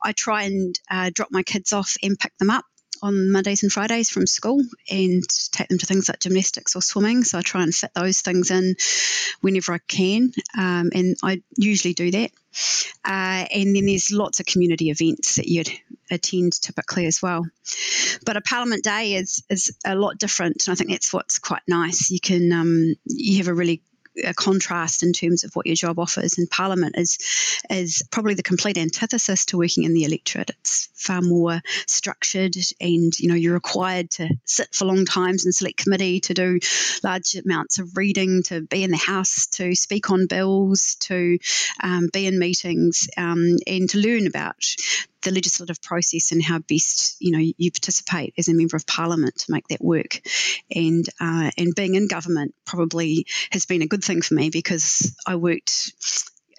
I 0.03 0.11
try 0.11 0.43
and 0.43 0.79
uh, 0.91 1.09
drop 1.11 1.29
my 1.31 1.41
kids 1.41 1.73
off 1.73 1.95
and 2.03 2.19
pick 2.19 2.37
them 2.37 2.51
up 2.51 2.65
on 3.01 3.31
Mondays 3.31 3.63
and 3.63 3.71
Fridays 3.71 4.09
from 4.09 4.27
school 4.27 4.63
and 4.89 5.23
take 5.51 5.67
them 5.67 5.77
to 5.77 5.85
things 5.85 6.09
like 6.09 6.19
gymnastics 6.19 6.75
or 6.75 6.81
swimming. 6.81 7.23
So 7.23 7.37
I 7.37 7.41
try 7.41 7.63
and 7.63 7.73
fit 7.73 7.91
those 7.93 8.21
things 8.21 8.51
in 8.51 8.75
whenever 9.41 9.73
I 9.73 9.79
can, 9.87 10.31
um, 10.57 10.91
and 10.93 11.15
I 11.23 11.41
usually 11.57 11.93
do 11.93 12.11
that. 12.11 12.31
Uh, 13.05 13.45
and 13.53 13.75
then 13.75 13.85
there's 13.85 14.11
lots 14.11 14.39
of 14.39 14.45
community 14.45 14.89
events 14.89 15.35
that 15.35 15.47
you'd 15.47 15.69
attend 16.09 16.53
typically 16.61 17.05
as 17.05 17.21
well. 17.21 17.45
But 18.25 18.37
a 18.37 18.41
Parliament 18.41 18.83
Day 18.83 19.13
is 19.13 19.43
is 19.49 19.75
a 19.85 19.95
lot 19.95 20.17
different, 20.17 20.67
and 20.67 20.73
I 20.73 20.75
think 20.75 20.89
that's 20.89 21.13
what's 21.13 21.39
quite 21.39 21.61
nice. 21.67 22.09
You 22.09 22.19
can 22.19 22.51
um, 22.51 22.95
you 23.05 23.37
have 23.37 23.47
a 23.47 23.53
really 23.53 23.81
a 24.23 24.33
contrast 24.33 25.03
in 25.03 25.13
terms 25.13 25.43
of 25.43 25.55
what 25.55 25.65
your 25.65 25.75
job 25.75 25.99
offers. 25.99 26.37
And 26.37 26.49
Parliament 26.49 26.95
is 26.97 27.17
is 27.69 28.03
probably 28.11 28.33
the 28.33 28.43
complete 28.43 28.77
antithesis 28.77 29.45
to 29.47 29.57
working 29.57 29.83
in 29.83 29.93
the 29.93 30.03
electorate. 30.03 30.51
It's 30.61 30.89
far 30.93 31.21
more 31.21 31.61
structured, 31.87 32.55
and 32.79 33.17
you 33.19 33.29
know 33.29 33.35
you're 33.35 33.53
required 33.53 34.11
to 34.11 34.29
sit 34.45 34.73
for 34.73 34.85
long 34.85 35.05
times 35.05 35.45
in 35.45 35.51
select 35.51 35.77
committee, 35.77 36.19
to 36.21 36.33
do 36.33 36.59
large 37.03 37.35
amounts 37.35 37.79
of 37.79 37.97
reading, 37.97 38.43
to 38.43 38.61
be 38.61 38.83
in 38.83 38.91
the 38.91 38.97
House, 38.97 39.47
to 39.47 39.75
speak 39.75 40.09
on 40.09 40.27
bills, 40.27 40.95
to 41.01 41.37
um, 41.81 42.09
be 42.11 42.27
in 42.27 42.39
meetings, 42.39 43.07
um, 43.17 43.57
and 43.65 43.89
to 43.89 43.99
learn 43.99 44.27
about 44.27 44.55
the 45.23 45.31
legislative 45.31 45.81
process 45.81 46.31
and 46.31 46.43
how 46.43 46.59
best 46.59 47.17
you 47.19 47.31
know 47.31 47.53
you 47.57 47.71
participate 47.71 48.33
as 48.37 48.47
a 48.47 48.53
member 48.53 48.77
of 48.77 48.85
parliament 48.85 49.35
to 49.35 49.51
make 49.51 49.67
that 49.69 49.83
work. 49.83 50.21
And 50.73 51.07
uh, 51.19 51.51
and 51.57 51.75
being 51.75 51.95
in 51.95 52.07
government 52.07 52.53
probably 52.65 53.25
has 53.51 53.65
been 53.65 53.81
a 53.81 53.87
good 53.87 54.03
thing 54.03 54.21
for 54.21 54.33
me 54.33 54.49
because 54.49 55.15
I 55.25 55.35
worked 55.35 55.93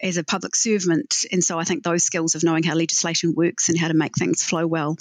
as 0.03 0.17
a 0.17 0.25
public 0.25 0.55
servant. 0.55 1.25
And 1.33 1.43
so 1.43 1.59
I 1.59 1.65
think 1.65 1.83
those 1.83 2.05
skills 2.05 2.35
of 2.35 2.45
knowing 2.45 2.63
how 2.63 2.75
legislation 2.75 3.35
works 3.35 3.69
and 3.69 3.79
how 3.79 3.89
to 3.89 3.95
make 3.95 4.15
things 4.15 4.43
flow 4.43 4.67
well 4.67 4.97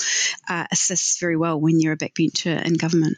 uh, 0.50 0.66
assists 0.72 1.20
very 1.20 1.38
well 1.38 1.60
when 1.60 1.80
you're 1.80 1.94
a 1.94 1.98
backbencher 1.98 2.64
in 2.64 2.74
government. 2.74 3.18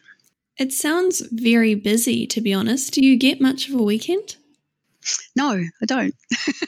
It 0.57 0.73
sounds 0.73 1.21
very 1.31 1.73
busy, 1.75 2.27
to 2.27 2.41
be 2.41 2.53
honest. 2.53 2.93
Do 2.93 3.05
you 3.05 3.17
get 3.17 3.39
much 3.39 3.69
of 3.69 3.75
a 3.75 3.83
weekend? 3.83 4.35
No, 5.35 5.51
I 5.51 5.85
don't. 5.85 6.13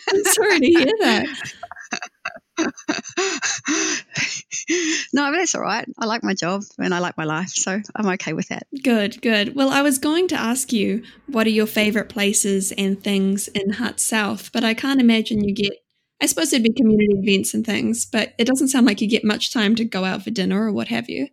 I'm 0.10 0.24
sorry 0.24 0.60
to 0.62 0.66
hear 0.66 0.94
that. 1.02 1.52
no, 2.58 2.68
but 5.14 5.38
that's 5.38 5.56
all 5.56 5.62
right. 5.62 5.88
I 5.98 6.06
like 6.06 6.24
my 6.24 6.34
job 6.34 6.64
and 6.78 6.94
I 6.94 7.00
like 7.00 7.18
my 7.18 7.24
life, 7.24 7.50
so 7.50 7.82
I'm 7.96 8.08
okay 8.10 8.34
with 8.34 8.50
that. 8.50 8.68
Good, 8.84 9.22
good. 9.22 9.56
Well, 9.56 9.70
I 9.70 9.82
was 9.82 9.98
going 9.98 10.28
to 10.30 10.36
ask 10.36 10.72
you 10.74 11.04
what 11.28 11.48
are 11.48 11.52
your 11.52 11.68
favorite 11.68 12.10
places 12.10 12.72
and 12.74 13.02
things 13.02 13.48
in 13.50 13.72
Hutt 13.72 14.00
South, 14.00 14.52
but 14.52 14.64
I 14.64 14.74
can't 14.74 15.02
imagine 15.02 15.44
you 15.44 15.54
get. 15.54 15.72
I 16.22 16.28
suppose 16.28 16.52
there'd 16.52 16.62
be 16.62 16.74
community 16.74 17.08
events 17.14 17.56
and 17.56 17.66
things, 17.66 18.06
but 18.06 18.34
it 18.38 18.46
doesn't 18.46 18.68
sound 18.68 18.86
like 18.86 19.02
you 19.02 19.08
get 19.08 19.24
much 19.24 19.52
time 19.52 19.74
to 19.76 19.86
go 19.86 20.06
out 20.06 20.24
for 20.24 20.30
dinner 20.30 20.66
or 20.66 20.72
what 20.72 20.90
have 20.90 21.10
you. 21.10 21.30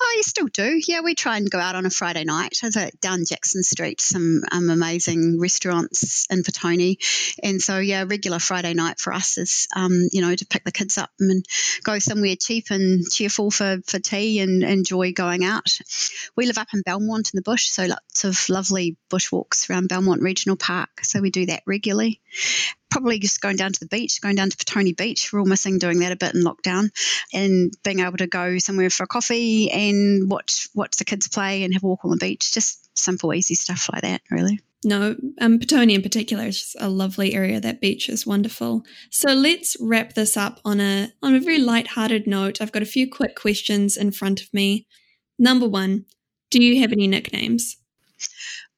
Oh, 0.00 0.14
you 0.16 0.22
still 0.22 0.46
do. 0.46 0.80
Yeah, 0.86 1.00
we 1.02 1.14
try 1.14 1.36
and 1.36 1.50
go 1.50 1.58
out 1.58 1.74
on 1.74 1.86
a 1.86 1.90
Friday 1.90 2.24
night. 2.24 2.58
Down 3.00 3.24
Jackson 3.26 3.62
Street, 3.62 4.00
some 4.00 4.42
um, 4.50 4.70
amazing 4.70 5.38
restaurants 5.38 6.26
in 6.30 6.42
Petone. 6.42 6.96
And 7.42 7.60
so, 7.60 7.78
yeah, 7.78 8.04
regular 8.08 8.38
Friday 8.38 8.74
night 8.74 8.98
for 8.98 9.12
us 9.12 9.38
is, 9.38 9.68
um, 9.74 10.08
you 10.12 10.22
know, 10.22 10.34
to 10.34 10.46
pick 10.46 10.64
the 10.64 10.72
kids 10.72 10.98
up 10.98 11.10
and 11.20 11.44
go 11.82 11.98
somewhere 11.98 12.36
cheap 12.40 12.66
and 12.70 13.04
cheerful 13.10 13.50
for, 13.50 13.78
for 13.86 13.98
tea 13.98 14.40
and 14.40 14.62
enjoy 14.62 15.12
going 15.12 15.44
out. 15.44 15.66
We 16.36 16.46
live 16.46 16.58
up 16.58 16.68
in 16.72 16.82
Belmont 16.82 17.30
in 17.32 17.38
the 17.38 17.42
bush, 17.42 17.68
so 17.68 17.84
lots 17.84 18.24
of 18.24 18.48
lovely 18.48 18.96
bushwalks 19.10 19.68
around 19.68 19.88
Belmont 19.88 20.22
Regional 20.22 20.56
Park. 20.56 21.04
So 21.04 21.20
we 21.20 21.30
do 21.30 21.46
that 21.46 21.62
regularly 21.66 22.20
probably 22.90 23.18
just 23.18 23.40
going 23.40 23.56
down 23.56 23.72
to 23.72 23.80
the 23.80 23.86
beach, 23.86 24.20
going 24.20 24.36
down 24.36 24.50
to 24.50 24.56
Petone 24.56 24.96
Beach. 24.96 25.32
We're 25.32 25.40
all 25.40 25.46
missing 25.46 25.78
doing 25.78 26.00
that 26.00 26.12
a 26.12 26.16
bit 26.16 26.34
in 26.34 26.42
lockdown, 26.42 26.90
and 27.32 27.72
being 27.84 28.00
able 28.00 28.18
to 28.18 28.26
go 28.26 28.58
somewhere 28.58 28.90
for 28.90 29.04
a 29.04 29.06
coffee 29.06 29.70
and 29.70 30.30
watch 30.30 30.68
watch 30.74 30.96
the 30.96 31.04
kids 31.04 31.28
play 31.28 31.62
and 31.62 31.72
have 31.74 31.84
a 31.84 31.86
walk 31.86 32.04
on 32.04 32.10
the 32.10 32.16
beach. 32.16 32.52
Just 32.52 32.98
simple, 32.98 33.32
easy 33.32 33.54
stuff 33.54 33.88
like 33.92 34.02
that, 34.02 34.22
really. 34.30 34.60
No, 34.82 35.14
um, 35.40 35.58
Petone 35.58 35.92
in 35.92 36.00
particular 36.00 36.44
is 36.46 36.58
just 36.58 36.76
a 36.80 36.88
lovely 36.88 37.34
area. 37.34 37.60
That 37.60 37.82
beach 37.82 38.08
is 38.08 38.26
wonderful. 38.26 38.82
So 39.10 39.34
let's 39.34 39.76
wrap 39.78 40.14
this 40.14 40.38
up 40.38 40.58
on 40.64 40.80
a 40.80 41.12
on 41.22 41.34
a 41.34 41.40
very 41.40 41.58
light-hearted 41.58 42.26
note. 42.26 42.60
I've 42.60 42.72
got 42.72 42.82
a 42.82 42.86
few 42.86 43.10
quick 43.10 43.36
questions 43.36 43.96
in 43.96 44.10
front 44.10 44.40
of 44.40 44.52
me. 44.54 44.86
Number 45.38 45.68
one, 45.68 46.06
do 46.50 46.62
you 46.62 46.80
have 46.80 46.92
any 46.92 47.06
nicknames? 47.06 47.76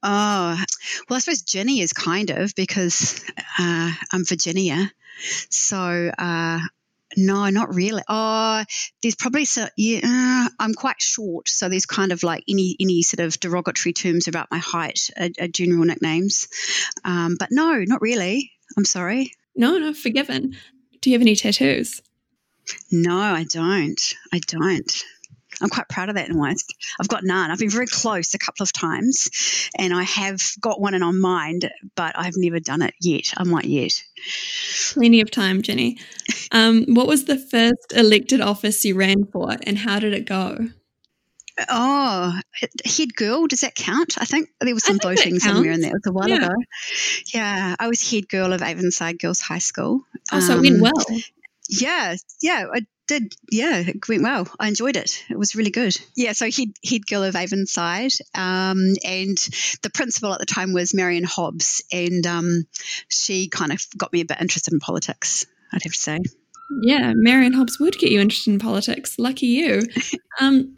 Oh, 0.03 0.59
well, 1.09 1.17
I 1.17 1.21
suppose 1.21 1.43
Ginny 1.43 1.81
is 1.81 1.93
kind 1.93 2.31
of 2.31 2.55
because 2.55 3.23
uh, 3.59 3.93
I'm 4.13 4.25
Virginia. 4.25 4.91
So, 5.51 6.11
uh, 6.19 6.61
no, 7.17 7.49
not 7.51 7.75
really. 7.75 8.03
Oh, 8.09 8.65
there's 9.03 9.15
probably 9.15 9.45
so 9.45 9.67
yeah. 9.77 10.01
Uh, 10.03 10.49
I'm 10.59 10.75
quite 10.75 11.01
short, 11.01 11.49
so 11.49 11.69
there's 11.69 11.87
kind 11.87 12.13
of 12.13 12.23
like 12.23 12.45
any 12.49 12.77
any 12.81 13.03
sort 13.03 13.21
of 13.25 13.39
derogatory 13.39 13.93
terms 13.93 14.29
about 14.29 14.51
my 14.51 14.59
height 14.59 15.11
are, 15.19 15.29
are 15.41 15.49
general 15.49 15.85
nicknames. 15.85 16.49
Um, 17.05 17.37
but 17.39 17.49
no, 17.51 17.85
not 17.87 18.01
really. 18.01 18.53
I'm 18.77 18.85
sorry. 18.85 19.35
No, 19.55 19.79
no, 19.79 19.93
forgiven. 19.93 20.57
Do 21.01 21.11
you 21.11 21.15
have 21.15 21.23
any 21.23 21.37
tattoos? 21.37 22.01
No, 22.91 23.17
I 23.17 23.45
don't. 23.45 24.01
I 24.33 24.39
don't. 24.47 25.05
I'm 25.61 25.69
quite 25.69 25.89
proud 25.89 26.09
of 26.09 26.17
that 26.17 26.29
in 26.29 26.39
West. 26.39 26.75
I've 27.01 27.09
got 27.09 27.25
none. 27.25 27.51
I've 27.51 27.59
been 27.59 27.71
very 27.71 27.87
close 27.87 28.35
a 28.35 28.39
couple 28.39 28.65
of 28.65 28.73
times, 28.73 29.69
and 29.77 29.93
I 29.93 30.03
have 30.03 30.41
got 30.61 30.81
one 30.81 30.95
in 30.95 31.03
on 31.03 31.21
mind, 31.21 31.71
but 31.95 32.19
I've 32.19 32.37
never 32.37 32.61
done 32.61 32.83
it 32.83 32.95
yet. 33.01 33.35
I 33.37 33.45
might 33.45 33.67
yet. 33.67 34.03
Plenty 34.93 35.21
of 35.21 35.31
time, 35.31 35.63
Ginny. 35.63 35.99
Um, 36.51 36.87
what 36.89 37.07
was 37.07 37.25
the 37.27 37.39
first 37.39 37.93
elected 37.95 38.41
office 38.41 38.85
you 38.85 38.95
ran 38.95 39.27
for, 39.27 39.57
and 39.63 39.79
how 39.79 39.99
did 39.99 40.15
it 40.15 40.27
go? 40.27 40.69
Oh, 41.69 42.41
head 42.85 43.15
girl, 43.15 43.47
does 43.47 43.61
that 43.61 43.75
count? 43.75 44.17
I 44.19 44.25
think 44.25 44.49
there 44.61 44.75
was 44.75 44.85
some 44.85 44.99
voting 44.99 45.39
somewhere 45.39 45.73
in 45.73 45.81
there. 45.81 45.91
It 45.91 46.01
was 46.05 46.07
a 46.07 46.13
while 46.13 46.29
yeah. 46.29 46.47
ago. 46.47 46.55
Yeah, 47.33 47.77
I 47.79 47.89
was 47.89 48.11
head 48.11 48.29
girl 48.29 48.53
of 48.53 48.63
Avonside 48.63 49.21
Girls 49.21 49.41
High 49.41 49.59
School. 49.59 50.03
Oh, 50.33 50.41
so 50.41 50.59
it 50.59 50.63
went 50.63 50.77
um, 50.77 50.81
well. 50.81 51.21
Yeah, 51.69 52.17
yeah, 52.41 52.67
I 52.73 52.87
did. 53.07 53.35
Yeah, 53.51 53.79
it 53.79 54.09
went 54.09 54.23
well. 54.23 54.49
I 54.59 54.69
enjoyed 54.69 54.97
it. 54.97 55.25
It 55.29 55.39
was 55.39 55.55
really 55.55 55.71
good. 55.71 55.99
Yeah, 56.17 56.33
so 56.33 56.47
he'd 56.47 56.77
he'd 56.83 57.07
girl 57.07 57.25
of 57.25 57.35
Avonside. 57.35 58.21
Um, 58.35 58.95
and 59.05 59.39
the 59.83 59.91
principal 59.93 60.33
at 60.33 60.41
the 60.41 60.47
time 60.47 60.73
was 60.73 60.95
Marion 60.95 61.25
Hobbs. 61.25 61.83
And 61.93 62.27
um, 62.27 62.67
she 63.09 63.49
kind 63.49 63.73
of 63.73 63.85
got 63.97 64.13
me 64.13 64.21
a 64.21 64.27
bit 64.27 64.41
interested 64.41 64.73
in 64.73 64.81
politics, 64.81 65.47
I'd 65.73 65.83
have 65.83 65.93
to 65.93 65.99
say. 65.99 66.19
Yeah, 66.81 67.13
Marion 67.15 67.53
Hobbs 67.53 67.79
would 67.79 67.99
get 67.99 68.11
you 68.11 68.21
interested 68.21 68.53
in 68.53 68.59
politics. 68.59 69.19
Lucky 69.19 69.47
you. 69.47 69.83
Um, 70.41 70.77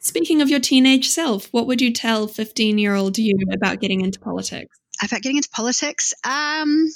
speaking 0.00 0.42
of 0.42 0.48
your 0.48 0.58
teenage 0.58 1.08
self, 1.08 1.46
what 1.52 1.68
would 1.68 1.80
you 1.80 1.92
tell 1.92 2.26
15 2.26 2.76
year 2.76 2.96
old 2.96 3.16
you 3.18 3.38
about 3.52 3.80
getting 3.80 4.00
into 4.00 4.18
politics? 4.18 4.76
about 5.02 5.22
getting 5.22 5.36
into 5.36 5.50
politics. 5.50 6.14
Um, 6.24 6.88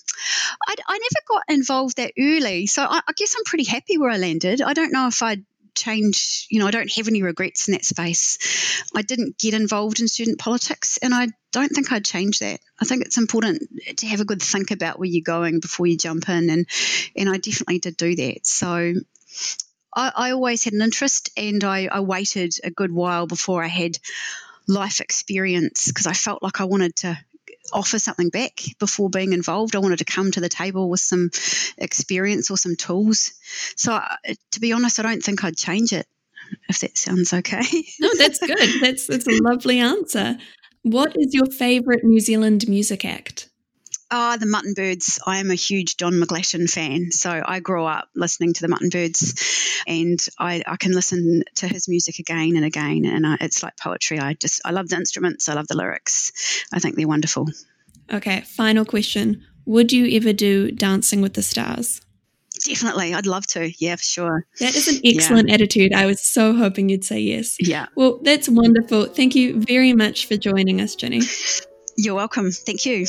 I, 0.71 0.75
I, 0.87 0.99
never 0.99 1.25
got 1.27 1.43
involved 1.49 1.97
that 1.97 2.13
early, 2.19 2.67
so 2.67 2.85
I, 2.85 3.01
I, 3.07 3.13
guess 3.17 3.35
I'm 3.37 3.45
pretty 3.45 3.65
happy 3.65 3.99
where 3.99 4.11
I 4.11 4.19
landed. 4.19 4.63
I 4.63 4.73
don't 4.73 4.93
know 4.93 5.09
if 5.09 5.21
I'd 5.21 5.45
change, 5.75 6.47
you 6.49 6.61
know, 6.61 6.67
I 6.67 6.71
don't 6.71 6.93
have 6.93 7.09
any 7.09 7.23
regrets 7.23 7.67
in 7.67 7.73
that 7.73 7.85
space. 7.85 8.85
I 8.95 9.03
didn't 9.03 9.39
get 9.39 9.55
involved 9.55 10.01
in 10.01 10.07
student 10.07 10.39
politics, 10.39 10.99
and 10.99 11.13
I 11.13 11.29
don't 11.51 11.71
think 11.71 11.91
I'd 11.91 12.05
change 12.05 12.39
that. 12.39 12.61
I 12.81 12.85
think 12.85 13.05
it's 13.05 13.19
important 13.19 13.63
to 13.97 14.07
have 14.07 14.21
a 14.21 14.25
good 14.25 14.41
think 14.41 14.71
about 14.71 14.99
where 14.99 15.09
you're 15.09 15.23
going 15.23 15.59
before 15.59 15.87
you 15.87 15.97
jump 15.97 16.29
in, 16.29 16.51
and 16.51 16.67
and 17.17 17.29
I 17.29 17.39
definitely 17.39 17.81
did 17.81 17.97
do 17.97 18.15
that. 18.17 18.47
So. 18.47 18.95
I, 19.93 20.13
I 20.15 20.31
always 20.31 20.63
had 20.63 20.73
an 20.73 20.83
interest, 20.83 21.31
and 21.37 21.65
I, 21.65 21.89
I 21.91 21.99
waited 21.99 22.55
a 22.63 22.71
good 22.71 22.93
while 22.93 23.27
before 23.27 23.65
I 23.65 23.67
had 23.67 23.99
life 24.69 25.01
experience 25.01 25.89
because 25.89 26.07
I 26.07 26.13
felt 26.13 26.45
like 26.45 26.61
I 26.61 26.65
wanted 26.65 26.95
to 26.97 27.19
offer 27.73 27.99
something 27.99 28.31
back 28.31 28.61
before 28.79 29.11
being 29.11 29.33
involved. 29.33 29.77
I 29.77 29.81
wanted 29.81 29.99
to 29.99 30.05
come 30.05 30.31
to 30.33 30.41
the 30.41 30.49
table 30.49 30.89
with 30.89 31.01
some 31.01 31.31
experience 31.79 32.51
or 32.51 32.57
some 32.57 32.77
tools. 32.77 33.33
So, 33.77 33.93
uh, 33.93 34.17
to 34.53 34.61
be 34.61 34.73
honest, 34.73 34.99
I 34.99 35.03
don't 35.03 35.23
think 35.23 35.45
I'd 35.45 35.57
change 35.57 35.93
it. 35.93 36.07
If 36.69 36.81
that 36.81 36.99
sounds 36.99 37.33
okay. 37.33 37.63
no, 38.01 38.11
that's 38.19 38.39
good. 38.39 38.81
That's 38.81 39.07
that's 39.07 39.29
a 39.29 39.43
lovely 39.43 39.79
answer. 39.79 40.39
What 40.83 41.15
is 41.17 41.35
your 41.35 41.47
favourite 41.47 42.03
New 42.03 42.21
Zealand 42.21 42.67
music 42.67 43.05
act? 43.05 43.50
Ah, 44.13 44.35
oh, 44.35 44.39
the 44.39 44.47
Mutton 44.47 44.75
Birds. 44.75 45.21
I 45.25 45.39
am 45.39 45.51
a 45.51 45.55
huge 45.55 45.97
Don 45.97 46.15
McGlashan 46.15 46.69
fan. 46.69 47.13
So 47.13 47.43
I 47.45 47.61
grew 47.61 47.85
up 47.85 48.09
listening 48.17 48.53
to 48.55 48.61
the 48.61 48.69
Mutton 48.69 48.89
Birds 48.89 49.83
and 49.87 50.19
I, 50.37 50.65
I 50.67 50.77
can 50.77 50.93
listen 50.93 51.45
to 51.57 51.69
his 51.69 51.89
music 51.89 52.19
again 52.19 52.57
and 52.57 52.65
again. 52.65 53.05
And 53.05 53.25
I, 53.25 53.37
it's 53.41 53.63
like 53.63 53.77
poetry. 53.77 54.19
I 54.19 54.35
just, 54.35 54.63
I 54.65 54.73
love 54.73 54.89
the 54.89 54.97
instruments. 54.97 55.49
I 55.49 55.55
love 55.55 55.69
the 55.69 55.77
lyrics. 55.77 56.65
I 56.73 56.81
think 56.81 56.97
they're 56.97 57.07
wonderful. 57.07 57.47
Okay, 58.13 58.41
final 58.41 58.85
question. 58.85 59.47
Would 59.67 59.93
you 59.93 60.17
ever 60.17 60.33
do 60.33 60.73
Dancing 60.73 61.21
with 61.21 61.35
the 61.35 61.43
Stars? 61.43 62.01
Definitely. 62.67 63.15
I'd 63.15 63.27
love 63.27 63.47
to. 63.49 63.73
Yeah, 63.79 63.97
for 63.97 64.03
sure. 64.03 64.47
That 64.59 64.75
is 64.75 64.89
an 64.89 65.01
excellent 65.05 65.49
yeah. 65.49 65.55
attitude. 65.55 65.95
I 65.95 66.07
was 66.07 66.21
so 66.21 66.55
hoping 66.55 66.89
you'd 66.89 67.05
say 67.05 67.21
yes. 67.21 67.57
Yeah. 67.61 67.87
Well, 67.95 68.19
that's 68.23 68.49
wonderful. 68.49 69.07
Thank 69.07 69.37
you 69.37 69.61
very 69.61 69.93
much 69.93 70.27
for 70.27 70.37
joining 70.37 70.81
us, 70.81 70.97
Ginny. 70.97 71.23
You're 71.97 72.17
welcome. 72.17 72.51
Thank 72.51 72.85
you. 72.87 73.07